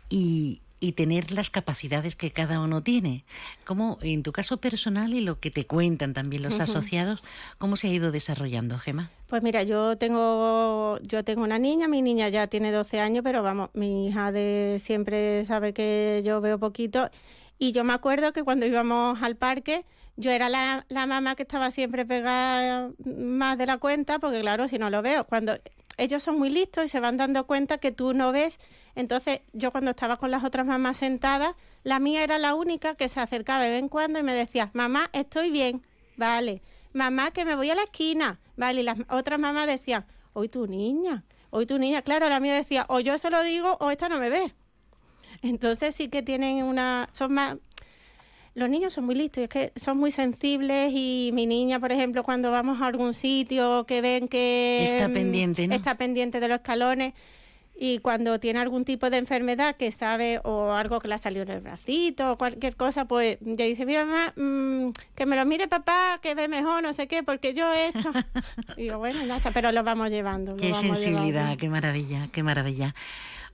[0.10, 3.24] y, y tener las capacidades que cada uno tiene.
[3.66, 7.24] ¿Cómo, en tu caso personal y lo que te cuentan también los asociados,
[7.58, 9.10] cómo se ha ido desarrollando, Gema?
[9.28, 13.42] Pues mira, yo tengo, yo tengo una niña, mi niña ya tiene 12 años, pero
[13.42, 17.10] vamos, mi hija de siempre sabe que yo veo poquito.
[17.60, 19.84] Y yo me acuerdo que cuando íbamos al parque,
[20.18, 24.68] yo era la, la mamá que estaba siempre pegada más de la cuenta, porque claro,
[24.68, 25.58] si no lo veo, cuando
[25.98, 28.60] ellos son muy listos y se van dando cuenta que tú no ves.
[28.96, 33.10] Entonces, yo cuando estaba con las otras mamás sentadas, la mía era la única que
[33.10, 35.86] se acercaba de vez en cuando y me decía, mamá, estoy bien,
[36.18, 36.62] vale.
[36.94, 38.82] Mamá, que me voy a la esquina, vale.
[38.82, 42.02] Y las otras mamás decían, hoy tu niña, hoy tu niña.
[42.02, 44.54] Claro, la mía decía, o yo se lo digo o esta no me ve.
[45.42, 47.58] Entonces sí que tienen una, son más,
[48.58, 52.24] los niños son muy listos, es que son muy sensibles y mi niña, por ejemplo,
[52.24, 55.76] cuando vamos a algún sitio que ven que está mm, pendiente, ¿no?
[55.76, 57.14] está pendiente de los escalones
[57.80, 61.44] y cuando tiene algún tipo de enfermedad que sabe o algo que le ha salido
[61.44, 65.46] en el bracito o cualquier cosa, pues ya dice, mira mamá, mm, que me lo
[65.46, 68.12] mire papá, que ve mejor, no sé qué, porque yo esto.
[68.76, 70.56] y digo, bueno, ya está, pero lo vamos llevando.
[70.56, 72.96] Qué sensibilidad, qué maravilla, qué maravilla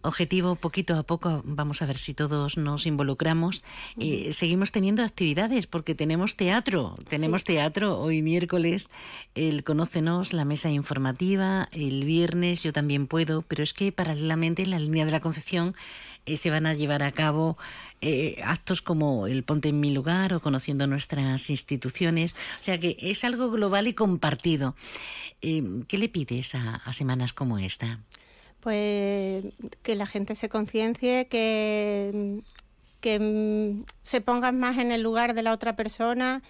[0.04, 3.64] objetivo poquito a poco, vamos a ver si todos nos involucramos.
[4.00, 8.90] Eh, seguimos teniendo actividades porque tenemos teatro, tenemos teatro hoy miércoles,
[9.34, 14.72] el Conócenos, la mesa informativa, el viernes yo también puedo, pero es que paralelamente en
[14.72, 15.76] la línea de la Concepción
[16.26, 17.58] eh, se van a llevar a cabo
[18.02, 22.36] eh, actos como el Ponte en mi lugar o conociendo nuestras instituciones.
[22.60, 24.76] O sea que es algo global y compartido.
[25.42, 28.00] ¿Qué le pides a semanas como esta?
[28.64, 29.44] Pues
[29.82, 32.40] que la gente se conciencie, que,
[33.02, 36.42] que se pongan más en el lugar de la otra persona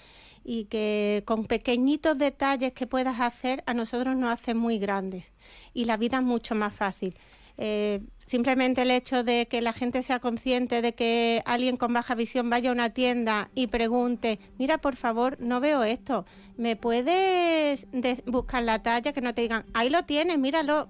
[0.44, 5.32] y que con pequeñitos detalles que puedas hacer a nosotros nos hacen muy grandes
[5.74, 7.16] y la vida es mucho más fácil.
[7.58, 12.14] Eh, simplemente el hecho de que la gente sea consciente de que alguien con baja
[12.14, 16.26] visión vaya a una tienda y pregunte, mira, por favor, no veo esto,
[16.58, 17.88] ¿me puedes
[18.28, 19.14] buscar la talla?
[19.14, 20.90] Que no te digan, ahí lo tienes, míralo,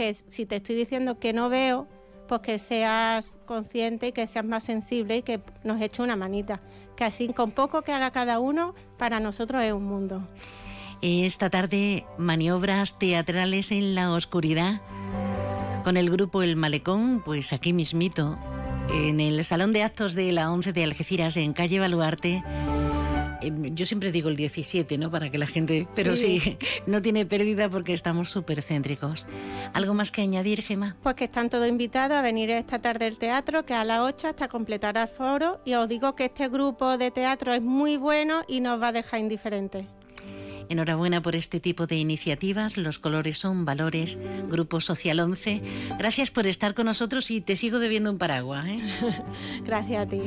[0.00, 1.86] que si te estoy diciendo que no veo,
[2.26, 6.62] pues que seas consciente y que seas más sensible y que nos eche una manita.
[6.96, 10.26] Que así con poco que haga cada uno, para nosotros es un mundo.
[11.02, 14.80] Esta tarde, maniobras teatrales en la oscuridad.
[15.84, 18.38] Con el grupo El Malecón, pues aquí mismito,
[18.90, 22.42] en el Salón de Actos de la 11 de Algeciras, en calle Baluarte,
[23.42, 25.10] yo siempre digo el 17, ¿no?
[25.10, 25.88] Para que la gente...
[25.94, 29.26] Pero sí, no tiene pérdida porque estamos súper céntricos.
[29.72, 30.96] ¿Algo más que añadir, Gema?
[31.02, 34.28] Pues que están todos invitados a venir esta tarde al teatro, que a las 8
[34.28, 35.60] hasta completar el foro.
[35.64, 38.92] Y os digo que este grupo de teatro es muy bueno y nos va a
[38.92, 39.86] dejar indiferentes.
[40.70, 42.76] Enhorabuena por este tipo de iniciativas.
[42.76, 44.16] Los colores son valores.
[44.48, 45.62] Grupo Social 11.
[45.98, 48.66] Gracias por estar con nosotros y te sigo debiendo un paraguas.
[48.66, 48.80] ¿eh?
[49.64, 50.22] Gracias a ti.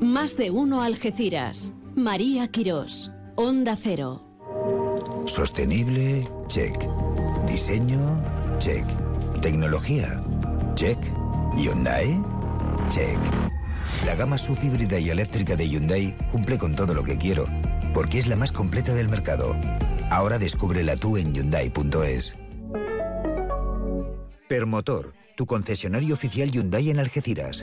[0.00, 1.74] Más de uno Algeciras.
[1.94, 3.10] María Quirós.
[3.36, 4.24] Onda Cero.
[5.26, 6.74] Sostenible, check.
[7.46, 8.18] Diseño,
[8.58, 8.86] check.
[9.42, 10.22] Tecnología,
[10.74, 10.98] check.
[11.54, 12.18] Hyundai,
[12.88, 13.18] check.
[14.06, 17.44] La gama subhíbrida y eléctrica de Hyundai cumple con todo lo que quiero,
[17.92, 19.54] porque es la más completa del mercado.
[20.10, 22.36] Ahora descúbrela tú en Hyundai.es.
[24.48, 27.62] Permotor, tu concesionario oficial Hyundai en Algeciras.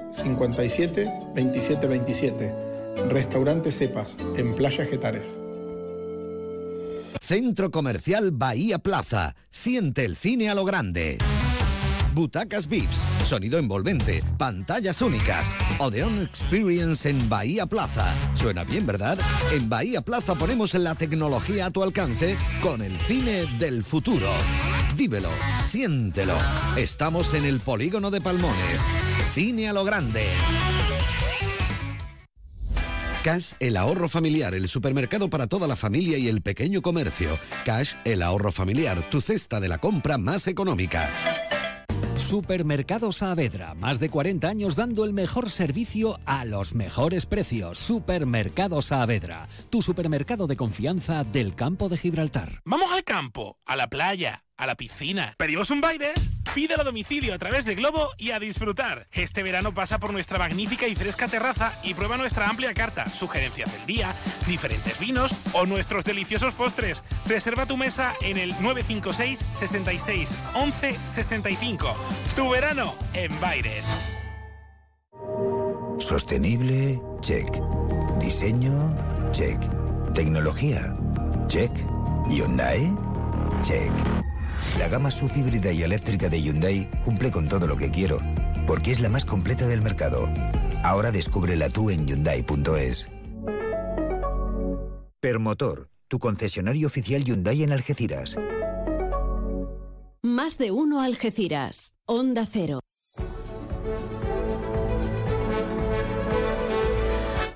[0.13, 2.53] 57 27 27.
[3.09, 5.35] Restaurante Cepas, en Playa Getares.
[7.21, 9.35] Centro Comercial Bahía Plaza.
[9.49, 11.17] Siente el cine a lo grande.
[12.13, 15.53] Butacas VIPs, sonido envolvente, pantallas únicas.
[15.79, 18.13] Odeon Experience en Bahía Plaza.
[18.35, 19.17] Suena bien, ¿verdad?
[19.53, 24.27] En Bahía Plaza ponemos la tecnología a tu alcance con el cine del futuro.
[24.97, 25.29] Vívelo,
[25.63, 26.35] siéntelo.
[26.75, 28.81] Estamos en el polígono de Palmones.
[29.33, 30.25] Cine a lo grande.
[33.23, 37.39] Cash, el ahorro familiar, el supermercado para toda la familia y el pequeño comercio.
[37.63, 41.13] Cash, el ahorro familiar, tu cesta de la compra más económica.
[42.17, 47.77] Supermercado Saavedra, más de 40 años dando el mejor servicio a los mejores precios.
[47.77, 52.61] Supermercado Saavedra, tu supermercado de confianza del campo de Gibraltar.
[52.65, 55.35] Vamos al campo, a la playa a la piscina.
[55.37, 56.13] ¿Pedimos un Baires?
[56.53, 59.07] Pídelo a domicilio a través de Globo y a disfrutar.
[59.11, 63.71] Este verano pasa por nuestra magnífica y fresca terraza y prueba nuestra amplia carta, sugerencias
[63.71, 64.15] del día,
[64.47, 67.03] diferentes vinos o nuestros deliciosos postres.
[67.25, 71.95] Reserva tu mesa en el 956 66 11 65.
[72.35, 73.85] Tu verano en Baires.
[75.99, 77.47] Sostenible, check.
[78.19, 78.95] Diseño,
[79.31, 79.59] check.
[80.13, 80.95] Tecnología,
[81.47, 81.71] check.
[82.27, 82.91] Hyundai,
[83.63, 83.91] check.
[84.77, 88.19] La gama subhíbrida y eléctrica de Hyundai cumple con todo lo que quiero,
[88.65, 90.27] porque es la más completa del mercado.
[90.83, 93.07] Ahora descúbrela tú en Hyundai.es.
[95.19, 98.35] Permotor, tu concesionario oficial Hyundai en Algeciras.
[100.23, 101.93] Más de uno Algeciras.
[102.05, 102.79] Onda Cero.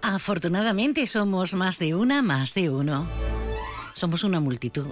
[0.02, 3.08] Afortunadamente somos más de una, más de uno.
[3.94, 4.86] Somos una multitud.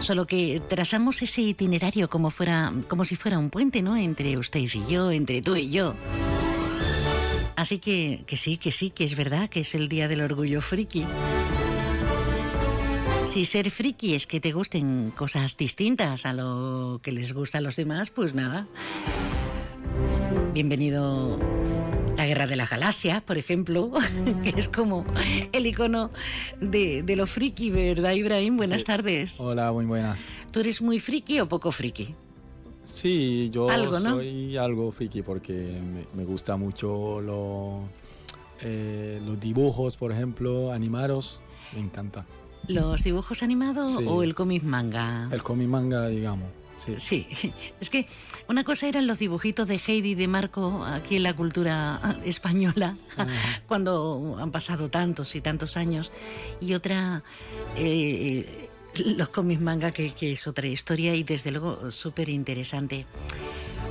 [0.00, 3.96] Solo que trazamos ese itinerario como fuera, como si fuera un puente, ¿no?
[3.96, 5.94] Entre usted y yo, entre tú y yo.
[7.56, 10.60] Así que, que sí, que sí, que es verdad que es el día del orgullo
[10.60, 11.04] friki.
[13.24, 17.60] Si ser friki es que te gusten cosas distintas a lo que les gusta a
[17.60, 18.66] los demás, pues nada.
[20.52, 21.38] Bienvenido
[22.24, 23.90] la Guerra de la Galaxia, por ejemplo,
[24.42, 25.04] que es como
[25.52, 26.10] el icono
[26.58, 28.56] de, de lo friki, ¿verdad, Ibrahim?
[28.56, 29.34] Buenas tardes.
[29.38, 30.28] Hola, muy buenas.
[30.50, 32.14] ¿Tú eres muy friki o poco friki?
[32.82, 34.10] Sí, yo Algo, ¿no?
[34.14, 37.80] soy algo friki porque me, me gusta mucho lo,
[38.62, 41.42] eh, los dibujos, por ejemplo, animados,
[41.74, 42.24] me encanta.
[42.68, 44.04] ¿Los dibujos animados Sí.
[44.08, 45.28] o el cómic manga?
[45.30, 46.48] El cómic manga, digamos.
[46.84, 46.96] Sí.
[46.98, 48.06] Sí, es que
[48.48, 52.96] una cosa eran los dibujitos de Heidi de Marco aquí en la cultura española,
[53.68, 56.12] cuando han pasado tantos y tantos años,
[56.60, 57.22] y otra,
[57.76, 58.68] eh,
[59.16, 63.06] los cómics manga, que, que es otra historia y desde luego súper interesante.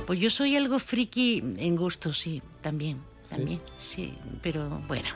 [0.06, 5.08] Pues yo soy algo friki en gusto, sí, también, también, sí, pero bueno.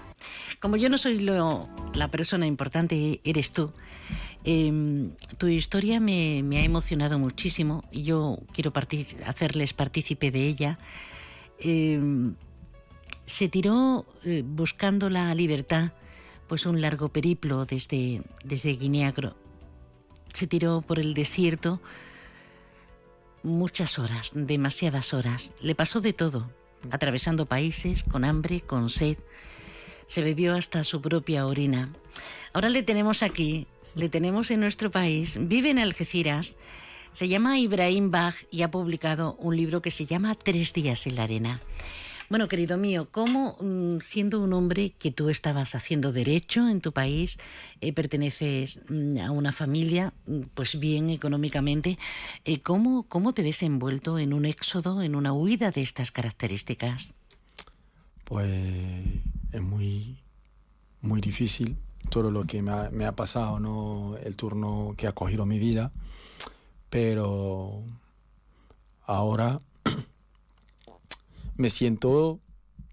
[0.61, 3.72] Como yo no soy lo- la persona importante, eres tú.
[4.45, 8.72] Em, tu historia me, ha emocionado muchísimo yo quiero
[9.26, 10.78] hacerles partícipe de ella.
[11.61, 12.34] Em,
[13.26, 15.93] se tiró eh, buscando la libertad,
[16.47, 19.12] pues un largo periplo desde, desde Guinea.
[20.32, 21.80] Se tiró por el desierto
[23.43, 25.53] muchas horas, demasiadas horas.
[25.61, 26.51] Le pasó de todo,
[26.91, 29.18] atravesando países, con hambre, con sed.
[30.07, 31.93] Se bebió hasta su propia orina.
[32.53, 33.66] Ahora le tenemos aquí,
[33.99, 36.55] le tenemos en nuestro país, vive en Algeciras.
[37.13, 41.17] Se llama Ibrahim Bach y ha publicado un libro que se llama Tres días en
[41.17, 41.61] la arena.
[42.31, 46.93] Bueno, querido mío, ¿cómo, mm, siendo un hombre que tú estabas haciendo derecho en tu
[46.93, 47.39] país,
[47.81, 51.99] eh, perteneces mm, a una familia, mm, pues bien económicamente,
[52.45, 57.15] eh, ¿cómo, ¿cómo te ves envuelto en un éxodo, en una huida de estas características?
[58.25, 58.49] Pues
[59.53, 60.19] es muy,
[61.01, 61.79] muy difícil
[62.11, 64.17] todo lo que me ha, pasado, ¿no?
[64.17, 65.93] el turno que ha cogido mi vida,
[66.91, 67.83] pero
[69.05, 69.59] ahora
[71.57, 72.41] me siento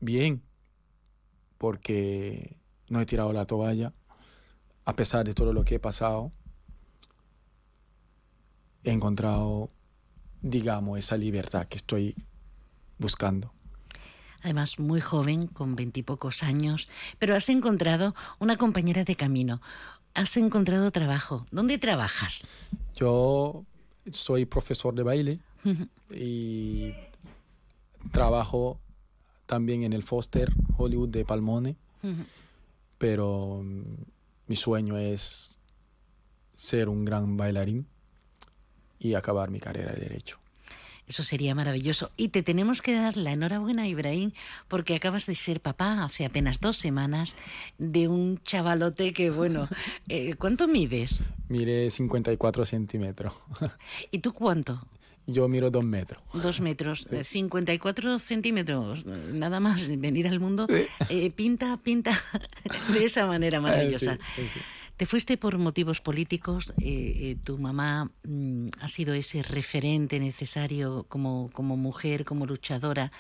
[0.02, 0.42] bien
[1.58, 2.58] porque
[2.90, 3.94] no he tirado la toalla,
[4.84, 6.30] a pesar de todo lo que he pasado,
[8.84, 9.70] he encontrado,
[10.42, 12.16] digamos, esa libertad que estoy
[13.00, 13.55] buscando.
[14.46, 16.88] Además, muy joven, con veintipocos años,
[17.18, 19.60] pero has encontrado una compañera de camino,
[20.14, 21.48] has encontrado trabajo.
[21.50, 22.46] ¿Dónde trabajas?
[22.96, 23.66] Yo
[24.12, 25.40] soy profesor de baile
[26.12, 26.94] y
[28.12, 28.80] trabajo
[29.48, 31.76] también en el Foster Hollywood de Palmone,
[33.00, 33.82] pero mm,
[34.46, 35.58] mi sueño es
[36.54, 37.88] ser un gran bailarín
[39.00, 40.38] y acabar mi carrera de derecho.
[41.08, 42.12] Eso sería maravilloso.
[42.18, 44.32] Y te tenemos que dar la enhorabuena, Ibrahim,
[44.68, 47.36] porque acabas de ser papá hace apenas dos semanas
[47.78, 49.68] de un chavalote que, bueno,
[50.10, 51.24] eh, ¿cuánto mides?
[51.50, 53.34] Mire 54 centímetros.
[54.12, 54.80] ¿Y tú cuánto?
[55.28, 56.22] Yo miro dos metros.
[56.34, 60.68] Dos metros, eh, 54 centímetros, eh, nada más venir al mundo,
[61.10, 62.22] eh, pinta, pinta
[62.94, 64.14] de esa manera maravillosa.
[64.14, 64.60] Eh, sí, sí.
[64.98, 71.06] Te fuiste por motivos políticos, eh, eh, tu mamá mm, ha sido ese referente necesario
[71.10, 73.12] como, como mujer, como luchadora,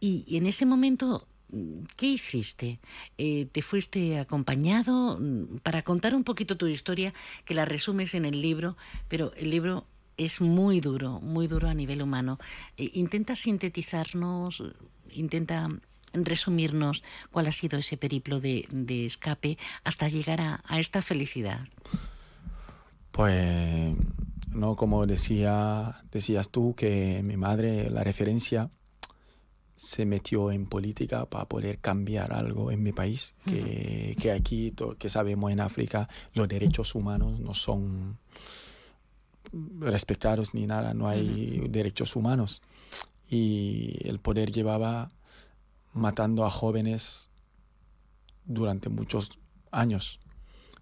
[0.00, 2.80] y, y en ese momento, mm, ¿qué hiciste?
[3.18, 5.18] Eh, ¿Te fuiste acompañado?
[5.20, 8.76] Mm, Para contar un poquito tu historia, que la resumes en el libro,
[9.06, 9.86] pero el libro
[10.16, 12.38] es muy duro, muy duro a nivel humano.
[12.76, 14.62] Intenta sintetizarnos,
[15.12, 15.68] intenta
[16.12, 21.60] resumirnos cuál ha sido ese periplo de, de escape hasta llegar a, a esta felicidad.
[23.10, 23.96] Pues
[24.56, 24.74] ¿no?
[24.74, 28.70] Como decía, decías tú, que mi madre, la referencia,
[29.76, 35.10] se metió en política para poder cambiar algo en mi país, que, que aquí, que
[35.10, 38.18] sabemos en África, los derechos humanos no son
[39.78, 42.62] respetados ni nada, no hay derechos humanos.
[43.28, 45.08] Y el poder llevaba
[45.96, 47.30] matando a jóvenes
[48.44, 49.38] durante muchos
[49.70, 50.20] años.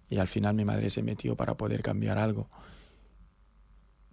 [0.09, 2.49] Y al final mi madre se metió para poder cambiar algo.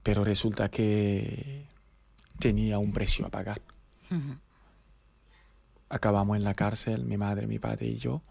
[0.03, 1.67] Pero resulta que
[2.39, 3.61] tenía un precio a pagar
[5.93, 8.23] acabamos en la cárcel, mi madre, mi padre y yo.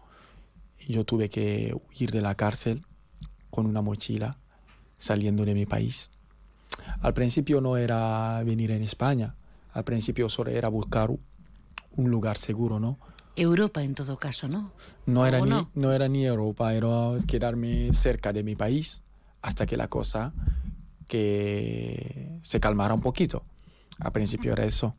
[0.88, 2.84] Yo tuve que huir de la cárcel
[3.50, 4.36] con una mochila
[4.98, 6.10] saliendo de mi país.
[7.00, 9.36] Al principio no era venir en España,
[9.72, 11.10] al principio solo era buscar
[11.96, 12.98] un lugar seguro, ¿no?
[13.36, 14.72] Europa en todo caso, ¿no?
[15.06, 15.92] No era, ni, no?
[15.92, 16.88] era ni Europa, era
[17.26, 19.02] quedarme cerca de mi país
[19.40, 20.32] hasta que la cosa
[21.08, 23.42] que se calmara un poquito.
[23.98, 24.94] Al principio era eso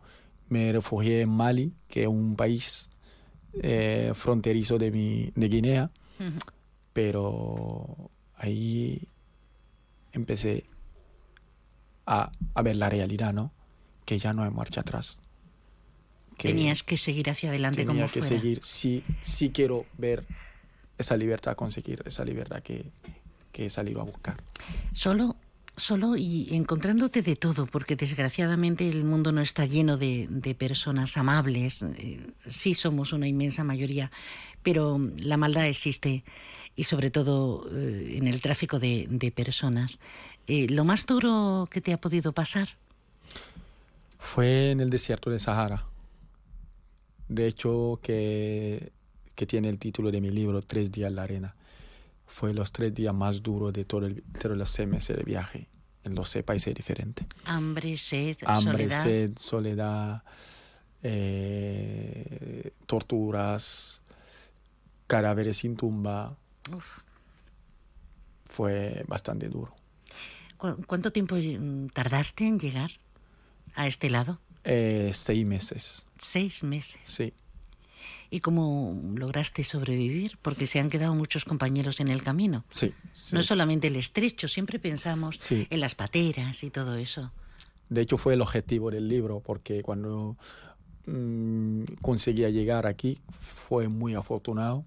[0.54, 2.90] me refugié en Mali, que es un país
[3.62, 5.92] eh, fronterizo de, mi, de Guinea,
[6.94, 9.02] pero ahí
[10.12, 10.66] empecé
[12.06, 12.32] a,
[12.64, 13.52] ver la realidad, ¿no?
[14.06, 15.20] Que ya no hay marcha atrás.
[16.50, 20.26] Tenías que seguir hacia adelante como que seguir, sí, sí quiero ver
[20.98, 22.86] esa libertad, conseguir esa libertad que,
[23.52, 24.38] que he salido a buscar.
[24.94, 25.36] Solo
[25.76, 31.84] solo y encontrándote de todo, porque desgraciadamente el mundo no está lleno de, personas amables.
[31.84, 34.12] Eh, sí somos una inmensa mayoría,
[34.62, 36.24] pero la maldad existe
[36.76, 40.00] y sobre todo eh, en el tráfico de, personas.
[40.48, 42.70] Eh, ¿Lo más duro que te ha podido pasar?
[44.20, 45.86] Fue en el desierto de Sahara.
[47.28, 48.92] De hecho, que,
[49.36, 51.56] que tiene el título de mi libro, Tres días en la arena
[52.34, 54.10] fue los tres días más duros de todo
[54.42, 55.68] todos los seis meses de viaje
[56.04, 57.26] en los seis países diferentes.
[57.46, 60.24] Hambre, sed, Hambre, sed, soledad,
[61.04, 64.02] eh, torturas,
[65.08, 66.36] cadáveres sin tumba.
[68.46, 69.74] Fue bastante duro.
[70.58, 72.92] ¿Cuánto tiempo mm, tardaste en llegar
[73.76, 74.40] a este lado?
[74.64, 76.06] Eh, seis meses.
[76.18, 77.00] ¿Seis meses?
[77.06, 77.34] Sí.
[78.30, 80.40] ¿Y cómo lograste sobrevivir?
[80.42, 82.66] Porque se han quedado muchos compañeros en el camino.
[82.72, 82.94] Sí.
[83.32, 87.32] No es solamente el estrecho, siempre pensamos en las pateras y todo eso.
[87.90, 90.36] De hecho, fue el objetivo del libro, porque cuando
[91.06, 94.84] mm, conseguía llegar aquí fue muy afortunado,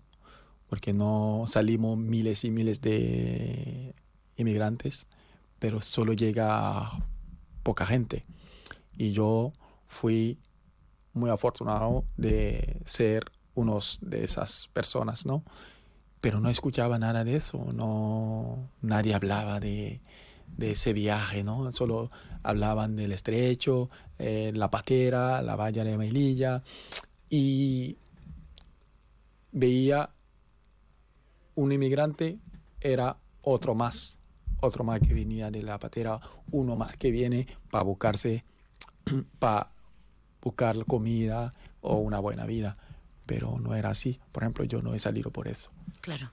[0.69, 3.95] porque no salimos miles y miles de
[4.37, 5.07] inmigrantes,
[5.61, 6.91] pero solo llega
[7.63, 8.25] poca gente.
[8.99, 9.53] Y yo
[9.89, 10.39] fui
[11.13, 13.25] muy afortunado de ser
[13.55, 15.43] unos de esas personas, ¿no?
[16.21, 20.01] Pero no escuchaba nada de eso, no, nadie hablaba de,
[20.59, 21.73] ese viaje, ¿no?
[21.73, 22.11] Solo
[22.43, 26.63] hablaban del estrecho, eh, la patera, la valla de Melilla
[27.29, 27.97] y
[29.53, 30.11] veía
[31.57, 32.39] un inmigrante
[32.81, 34.19] era otro más,
[34.61, 36.21] otro más que venía de la patera,
[36.53, 38.45] uno más que viene para buscarse,
[39.39, 39.73] para
[40.47, 42.77] buscar comida o una buena vida
[43.27, 44.21] pero no era así.
[44.33, 45.71] Por ejemplo, yo no he salido por eso.
[46.01, 46.31] Claro.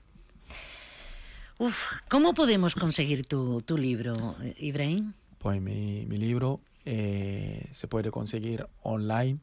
[1.58, 5.12] Uf, ¿cómo podemos conseguir tu, tu libro, Ibrahim?
[5.38, 9.40] Pues mi, mi libro eh, se puede conseguir online.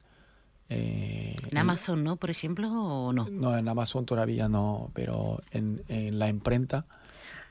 [0.70, 2.16] Eh, en Amazon, ¿no?
[2.16, 3.28] Por ejemplo, o no?
[3.30, 6.86] No, en Amazon todavía no, pero en, en la imprenta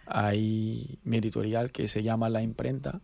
[0.06, 3.00] hay mi editorial que se llama La Imprenta.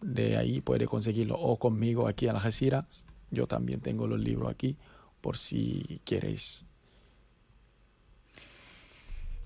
[0.00, 3.04] De ahí puede conseguirlo o conmigo aquí en Algeciras.
[3.30, 4.76] Yo también tengo los libros aquí
[5.20, 6.64] por si queréis.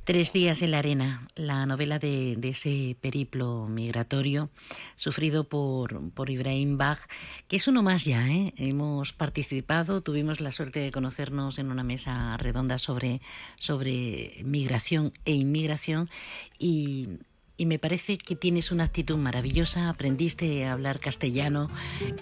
[0.04, 4.50] Tres días en la arena, la novela de, ese periplo migratorio
[4.96, 6.98] sufrido por, por, Ibrahim Bach,
[7.46, 8.26] que es uno más ya.
[8.26, 8.52] ¿eh?
[8.56, 13.20] Hemos participado, tuvimos la suerte de conocernos en una mesa redonda sobre,
[13.58, 16.10] sobre migración e inmigración
[16.58, 17.20] y
[17.60, 19.90] y me parece que tienes una actitud maravillosa.
[19.90, 21.68] Aprendiste a hablar castellano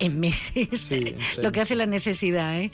[0.01, 0.91] en meses,
[1.41, 2.73] lo que hace la necesidad, ¿eh?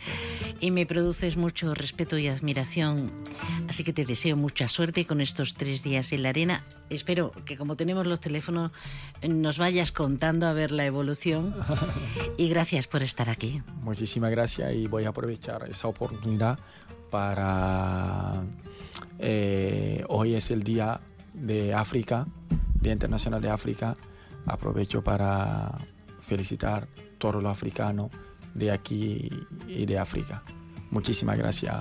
[0.60, 3.12] Y me produces mucho respeto y admiración.
[3.68, 6.64] Así que te deseo mucha suerte con estos tres días en la arena.
[6.88, 8.72] Espero que como tenemos los teléfonos
[9.28, 11.54] nos vayas contando a ver la evolución.
[12.38, 13.60] Y gracias por estar aquí.
[13.82, 16.58] Muchísimas gracias y voy a aprovechar esa oportunidad
[17.10, 18.42] para...
[19.18, 21.00] Eh, hoy es el día
[21.34, 22.26] de África,
[22.80, 23.94] Día Internacional de África,
[24.46, 25.78] aprovecho para
[26.26, 28.10] felicitar a todos los africanos
[28.54, 29.28] de aquí
[29.68, 30.42] y de África.
[30.90, 31.76] Muchísimas gracias.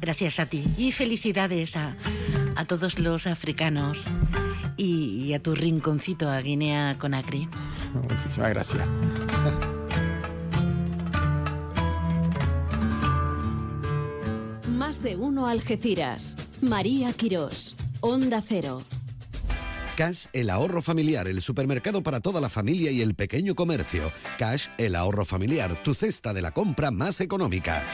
[0.00, 1.96] Gracias a ti y felicidades a,
[2.56, 4.04] a todos los africanos
[4.76, 7.48] y y a tu rinconcito a Guinea Conakry.
[7.94, 8.86] Muchísimas gracias.
[14.68, 16.41] Más de uno Algeciras.
[16.62, 17.74] María Quirós.
[18.00, 18.82] Onda Cero.
[19.96, 24.12] Cash, el ahorro familiar, el supermercado para toda la familia y el pequeño comercio.
[24.38, 27.84] Cash, el ahorro familiar, tu cesta de la compra más económica.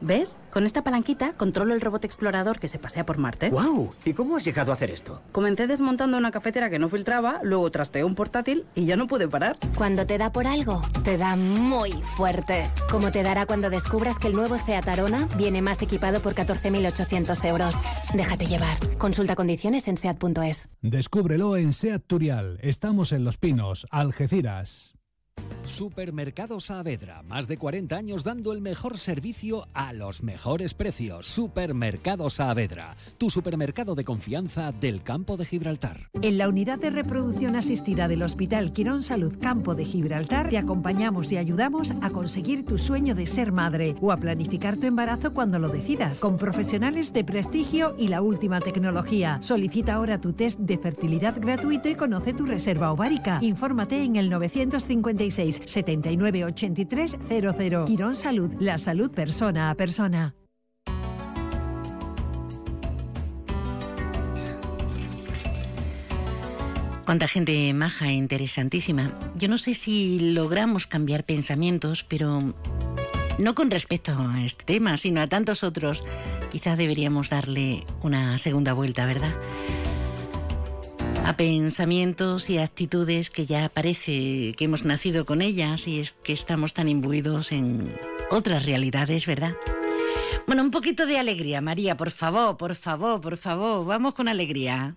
[0.00, 0.36] ¿Ves?
[0.50, 3.48] Con esta palanquita controlo el robot explorador que se pasea por Marte.
[3.50, 3.94] ¡Wow!
[4.04, 5.22] ¿Y cómo has llegado a hacer esto?
[5.32, 9.26] Comencé desmontando una cafetera que no filtraba, luego trasteé un portátil y ya no pude
[9.26, 9.56] parar.
[9.76, 12.70] Cuando te da por algo, te da muy fuerte.
[12.90, 17.44] Como te dará cuando descubras que el nuevo SEAT Arona viene más equipado por 14.800
[17.48, 17.74] euros.
[18.12, 18.76] Déjate llevar.
[18.98, 20.68] Consulta condiciones en SEAT.es.
[20.82, 22.58] Descúbrelo en SEAT Turial.
[22.60, 24.95] Estamos en Los Pinos, Algeciras.
[25.66, 31.26] Supermercado Saavedra, más de 40 años dando el mejor servicio a los mejores precios.
[31.26, 36.08] Supermercado Saavedra, tu supermercado de confianza del campo de Gibraltar.
[36.22, 41.32] En la unidad de reproducción asistida del Hospital Quirón Salud Campo de Gibraltar te acompañamos
[41.32, 45.58] y ayudamos a conseguir tu sueño de ser madre o a planificar tu embarazo cuando
[45.58, 49.40] lo decidas, con profesionales de prestigio y la última tecnología.
[49.42, 53.40] Solicita ahora tu test de fertilidad gratuito y conoce tu reserva ovárica.
[53.42, 54.30] Infórmate en el
[55.30, 57.84] 956 79 83 00.
[57.86, 60.34] Quirón Salud, la salud persona a persona.
[67.04, 69.12] Cuánta gente maja e interesantísima.
[69.36, 72.52] Yo no sé si logramos cambiar pensamientos, pero
[73.38, 76.02] no con respecto a este tema, sino a tantos otros.
[76.50, 79.34] Quizás deberíamos darle una segunda vuelta, ¿verdad?
[81.26, 86.32] A pensamientos y actitudes que ya parece que hemos nacido con ellas y es que
[86.32, 87.92] estamos tan imbuidos en
[88.30, 89.54] otras realidades, ¿verdad?
[90.46, 94.94] Bueno, un poquito de alegría, María, por favor, por favor, por favor, vamos con alegría.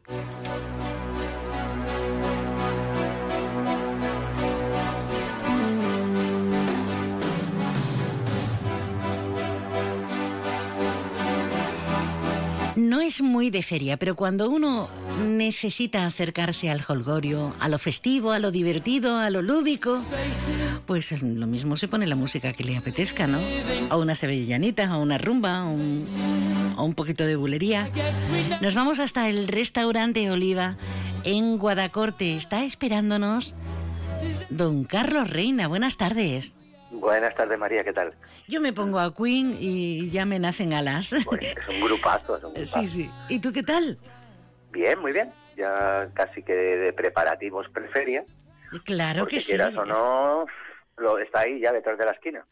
[12.90, 14.90] No es muy de feria, pero cuando uno
[15.24, 20.04] necesita acercarse al holgorio, a lo festivo, a lo divertido, a lo lúdico,
[20.88, 23.38] pues lo mismo se pone la música que le apetezca, ¿no?
[23.92, 26.04] A una sevillanita, a una rumba, a un,
[26.78, 27.92] a un poquito de bulería.
[28.60, 30.76] Nos vamos hasta el restaurante Oliva
[31.26, 32.34] en Guadacorte.
[32.34, 33.54] Está esperándonos
[34.50, 35.68] don Carlos Reina.
[35.68, 36.56] Buenas tardes.
[36.92, 38.14] Buenas tardes, María, ¿qué tal?
[38.48, 41.14] Yo me pongo a Queen y ya me nacen alas.
[41.14, 42.82] Es un grupazo, es un grupazo.
[42.82, 43.12] Sí, sí.
[43.30, 43.98] ¿Y tú qué tal?
[44.72, 45.32] Bien, muy bien.
[45.56, 48.24] Ya casi que de preparativos preferia.
[48.86, 49.48] Claro que sí.
[49.48, 50.46] quieras o no,
[50.98, 52.46] lo, está ahí ya detrás de la esquina.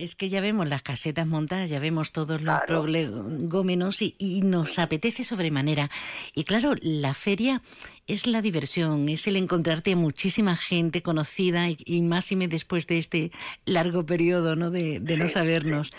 [0.00, 4.78] Es que ya vemos las casetas montadas, ya vemos todos los prolegómenos y, y, nos
[4.78, 5.90] apetece sobremanera.
[6.34, 7.60] Y claro, la feria
[8.06, 12.96] es la diversión, es el encontrarte a muchísima gente conocida y, y máxime después de
[12.96, 13.30] este
[13.66, 14.70] largo periodo ¿no?
[14.70, 15.90] de, de no sabernos.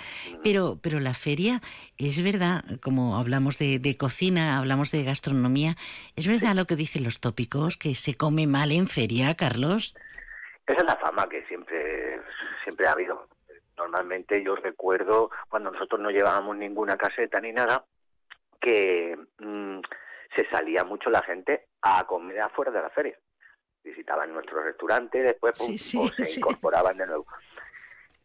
[0.43, 1.61] Pero, pero la feria
[1.99, 5.77] es verdad, como hablamos de, de, cocina, hablamos de gastronomía,
[6.15, 9.93] es verdad lo que dicen los tópicos, que se come mal en feria, Carlos.
[10.65, 12.19] Esa es la fama que siempre,
[12.63, 13.27] siempre ha habido
[13.81, 17.83] normalmente yo recuerdo cuando nosotros no llevábamos ninguna caseta ni nada
[18.59, 19.79] que mmm,
[20.35, 23.17] se salía mucho la gente a comer afuera de la feria.
[23.83, 26.39] Visitaban nuestro restaurante después pum, sí, sí, o se sí.
[26.39, 27.25] incorporaban de nuevo.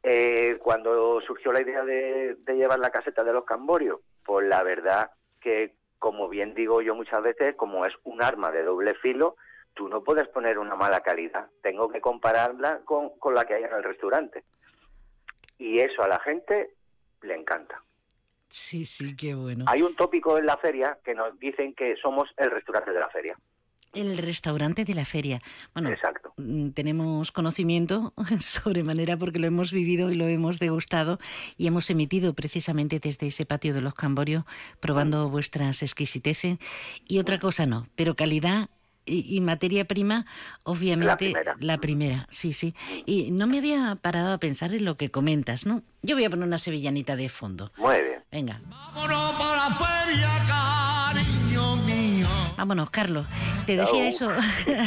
[0.02, 4.62] Eh, cuando surgió la idea de, de llevar la caseta de los camborios pues la
[4.62, 9.36] verdad que como bien digo yo muchas veces como es un arma de doble filo
[9.74, 11.48] tú no puedes poner una mala calidad.
[11.62, 14.44] Tengo que compararla con, con la que hay en el restaurante
[15.58, 16.70] y eso a la gente
[17.22, 17.82] le encanta.
[18.48, 19.64] Sí, sí, qué bueno.
[19.68, 23.10] Hay un tópico en la feria que nos dicen que somos el restaurante de la
[23.10, 23.36] feria.
[23.92, 25.40] El restaurante de la feria.
[25.72, 26.32] Bueno, Exacto.
[26.36, 31.18] mm, tenemos conocimiento sobremanera porque lo hemos vivido y lo hemos degustado
[31.56, 34.44] y hemos emitido precisamente desde ese patio de los Camborios
[34.80, 36.58] probando vuestras exquisiteces.
[37.08, 38.68] Y otra cosa no, pero calidad
[39.06, 40.26] y, y, materia prima,
[40.64, 41.56] obviamente la primera.
[41.60, 42.26] la primera.
[42.30, 42.74] sí, sí.
[43.06, 45.82] Y no me había parado a pensar en lo que comentas, ¿no?
[46.02, 47.72] Yo voy a poner una sevillanita de fondo.
[47.76, 48.24] Muy bien.
[48.30, 48.60] Venga.
[48.68, 50.85] Vámonos para la feria.
[52.56, 53.26] Vámonos, Carlos.
[53.66, 54.30] Te decía eso,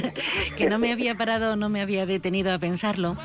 [0.57, 3.15] que no me había parado, no me había detenido a pensarlo,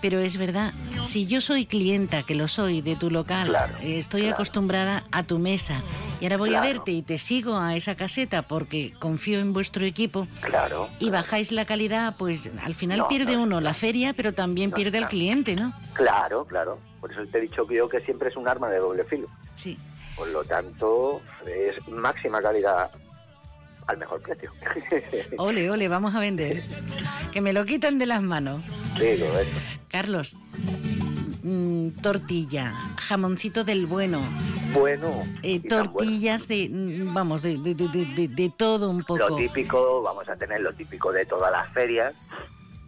[0.00, 4.22] pero es verdad, si yo soy clienta, que lo soy, de tu local, claro, estoy
[4.22, 4.34] claro.
[4.36, 5.80] acostumbrada a tu mesa
[6.20, 6.64] y ahora voy Claro.
[6.64, 10.88] a verte y te sigo a esa caseta porque confío en vuestro equipo Claro.
[10.98, 14.70] y bajáis la calidad, pues al final No, pierde no, uno la feria, pero también
[14.70, 15.72] No, pierde el cliente, ¿no?
[15.92, 16.78] Claro, claro.
[17.00, 19.28] Por eso te he dicho que yo que siempre es un arma de doble filo.
[19.56, 19.76] Sí.
[20.16, 22.90] Por lo tanto, es máxima calidad
[23.86, 24.50] al mejor precio.
[25.38, 26.62] Ole, ole, vamos a vender.
[27.32, 28.62] Que me lo quitan de las manos.
[28.98, 29.26] Sí, lo.
[29.88, 30.36] Carlos,
[31.42, 34.20] mm, tortilla, jamoncito del bueno,
[34.72, 35.08] Bueno,
[35.42, 35.84] eh, bueno.
[35.84, 39.36] tortillas de, mm, vamos, de, de- de- de- de todo un Lo poco.
[39.36, 42.14] típico, vamos a tener lo típico de todas las ferias.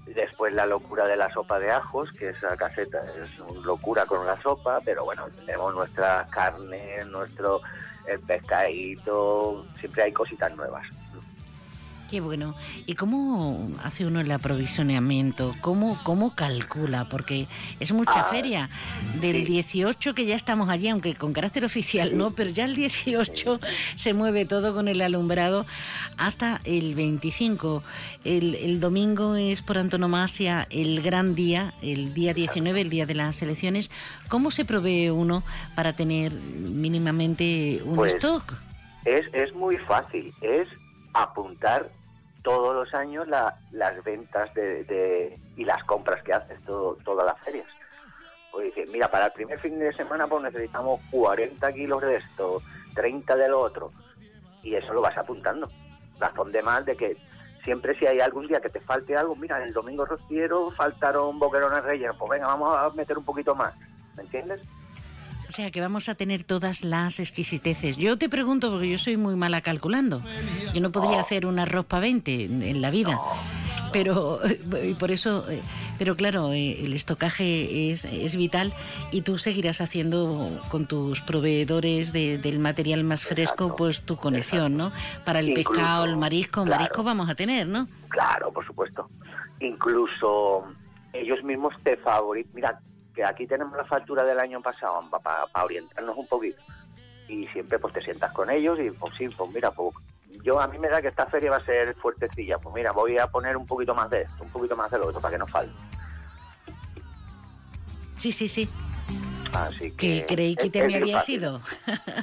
[0.07, 4.25] Después la locura de la sopa de ajos, que esa caseta es una locura con
[4.25, 7.61] la sopa, pero bueno, tenemos nuestras carnes, nuestro
[8.07, 10.87] el pescadito, siempre hay cositas nuevas.
[12.11, 12.55] Qué bueno.
[12.87, 15.57] ¿Y cómo hace uno el aprovisionamiento?
[15.61, 17.05] ¿Cómo, cómo calcula?
[17.09, 17.49] Porque
[17.81, 18.71] es mucha Ah, feria.
[19.21, 23.59] Del 18 que ya estamos allí, aunque con carácter oficial no, pero ya el 18
[23.97, 25.67] se mueve todo con el alumbrado
[26.17, 27.83] hasta el 25.
[28.25, 33.17] El, el domingo es por antonomasia el gran día, el día 19, el día de
[33.17, 33.91] las elecciones.
[34.29, 35.43] ¿Cómo se provee uno
[35.75, 38.55] para tener mínimamente un Pues, stock?
[39.05, 40.69] Es, es muy fácil, es
[41.23, 41.91] apuntar
[42.43, 47.27] todos los años la- las ventas de, de- y las compras que haces todo, todas
[47.27, 47.67] las ferias.
[48.51, 52.63] Pues dices, mira, para el primer fin de semana pues necesitamos 40 kilos de esto,
[52.95, 53.93] 30 de lo otro,
[54.63, 55.69] y eso lo vas apuntando.
[56.19, 57.17] Razón de más de que
[57.65, 61.83] siempre si hay algún día que te falte algo, mira, el domingo rociero faltaron boquerones
[61.85, 63.75] rellenos, pues venga, vamos a meter un poquito más,
[64.17, 64.61] ¿me entiendes?
[65.49, 67.97] O sea, que vamos a tener todas las exquisiteces.
[67.97, 70.23] Yo te pregunto, porque yo soy muy mala calculando.
[70.75, 73.19] Yo no podría hacer un arroz para 20 en, en la vida.
[73.93, 74.41] Pero,
[74.85, 75.47] y por eso,
[75.99, 78.73] pero claro, eh, el estocaje es, es vital
[79.13, 84.77] y tú seguirás haciendo con tus proveedores de- del material más fresco, pues tu conexión,
[84.77, 84.91] ¿no?
[85.25, 86.81] Para el Incluso, pescado, el marisco, claro.
[86.83, 87.89] marisco vamos a tener, ¿no?
[88.09, 89.09] Claro, por supuesto.
[89.61, 90.65] Incluso
[91.13, 92.51] ellos mismos te favorizan.
[92.55, 92.81] Mira,
[93.17, 96.63] que aquí tenemos la factura del año pasado para orientarnos un poquito.
[97.29, 99.95] Y siempre pues te sientas con ellos y pues sí, pues mira, pues
[100.45, 102.59] yo a mí me da que esta feria va a ser fuertecilla.
[102.59, 105.07] Pues mira, voy a poner un poquito más de esto, un poquito más de lo
[105.09, 105.73] otro, para que no falte.
[108.19, 108.69] Sí, sí, sí.
[109.65, 110.25] Así que...
[110.25, 111.37] Que creí que es- te es me había fácil.
[111.41, 111.61] sido.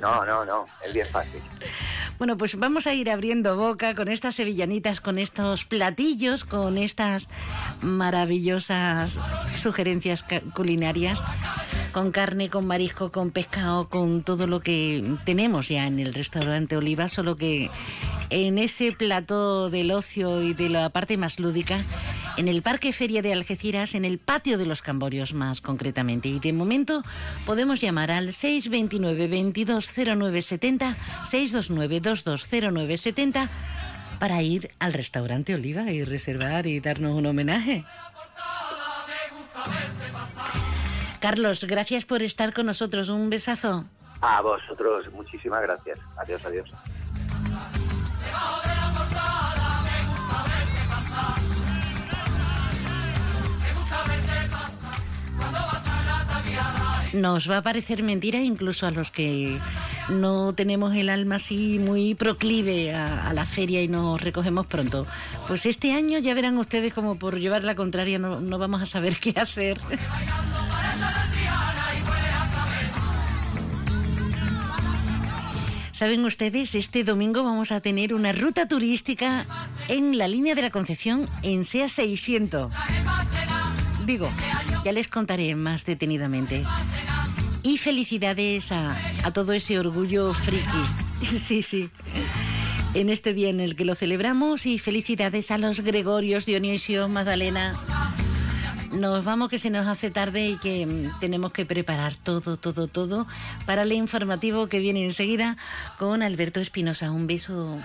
[0.02, 1.42] No, no, no, es bien fácil.
[2.20, 7.28] Bueno, pues vamos a ir abriendo boca con estas sevillanitas, con estos platillos, con estas
[7.82, 9.18] maravillosas
[9.62, 10.24] sugerencias
[10.54, 11.20] culinarias,
[11.92, 16.78] con carne, con marisco, con pescado, con todo lo que tenemos ya en el restaurante
[16.78, 17.70] Oliva, solo que
[18.30, 21.80] en ese plató del ocio y de la parte más lúdica,
[22.38, 26.30] en el Parque Feria de Algeciras, en el patio de los Camborios más concretamente.
[26.30, 27.02] Y de momento
[27.46, 30.96] podemos llamar al 629 220970
[31.26, 33.50] 629 220970
[34.20, 37.84] para ir al restaurante Oliva y reservar y darnos un homenaje.
[41.20, 43.10] Carlos, gracias por estar con nosotros.
[43.10, 43.86] Un besazo.
[44.22, 46.00] A vosotros, muchísimas gracias.
[46.18, 46.70] Adiós, adiós.
[57.14, 59.60] Nos va a parecer mentira incluso a los que
[60.10, 65.06] no tenemos el alma así muy proclive a, la feria y nos recogemos pronto.
[65.48, 68.86] Pues este año ya verán ustedes como por llevar la contraria no, no vamos a
[68.86, 69.80] saber qué hacer.
[75.92, 79.46] Saben ustedes, este domingo vamos a tener una ruta turística
[79.88, 82.74] en la línea de la Concepción en SEA 600.
[84.06, 84.30] Digo,
[84.84, 86.64] ya les contaré más detenidamente.
[87.64, 90.84] Y felicidades a, a todo ese orgullo friki.
[91.40, 91.90] Sí, sí.
[92.94, 97.74] En este día en el que lo celebramos y felicidades a los Gregorios, Dionisio, Magdalena.
[98.92, 102.88] Nos vamos que se nos hace tarde y que mm, tenemos que preparar todo, todo,
[102.88, 103.26] todo
[103.66, 105.58] para el informativo que viene enseguida
[105.98, 107.10] con Alberto Espinosa.
[107.10, 107.80] Un beso,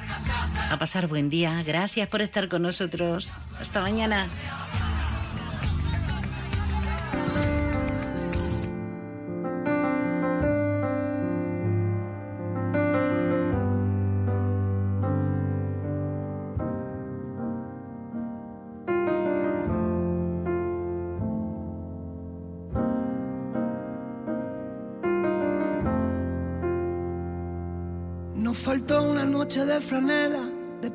[0.70, 1.62] a pasar buen día.
[1.62, 3.32] Gracias por estar con nosotros.
[3.58, 4.26] Hasta mañana.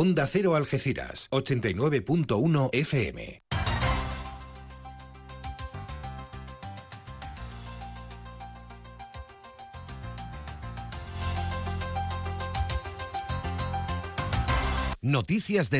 [0.00, 3.42] Onda Cero Algeciras, 89.1 FM.
[15.02, 15.76] Noticias del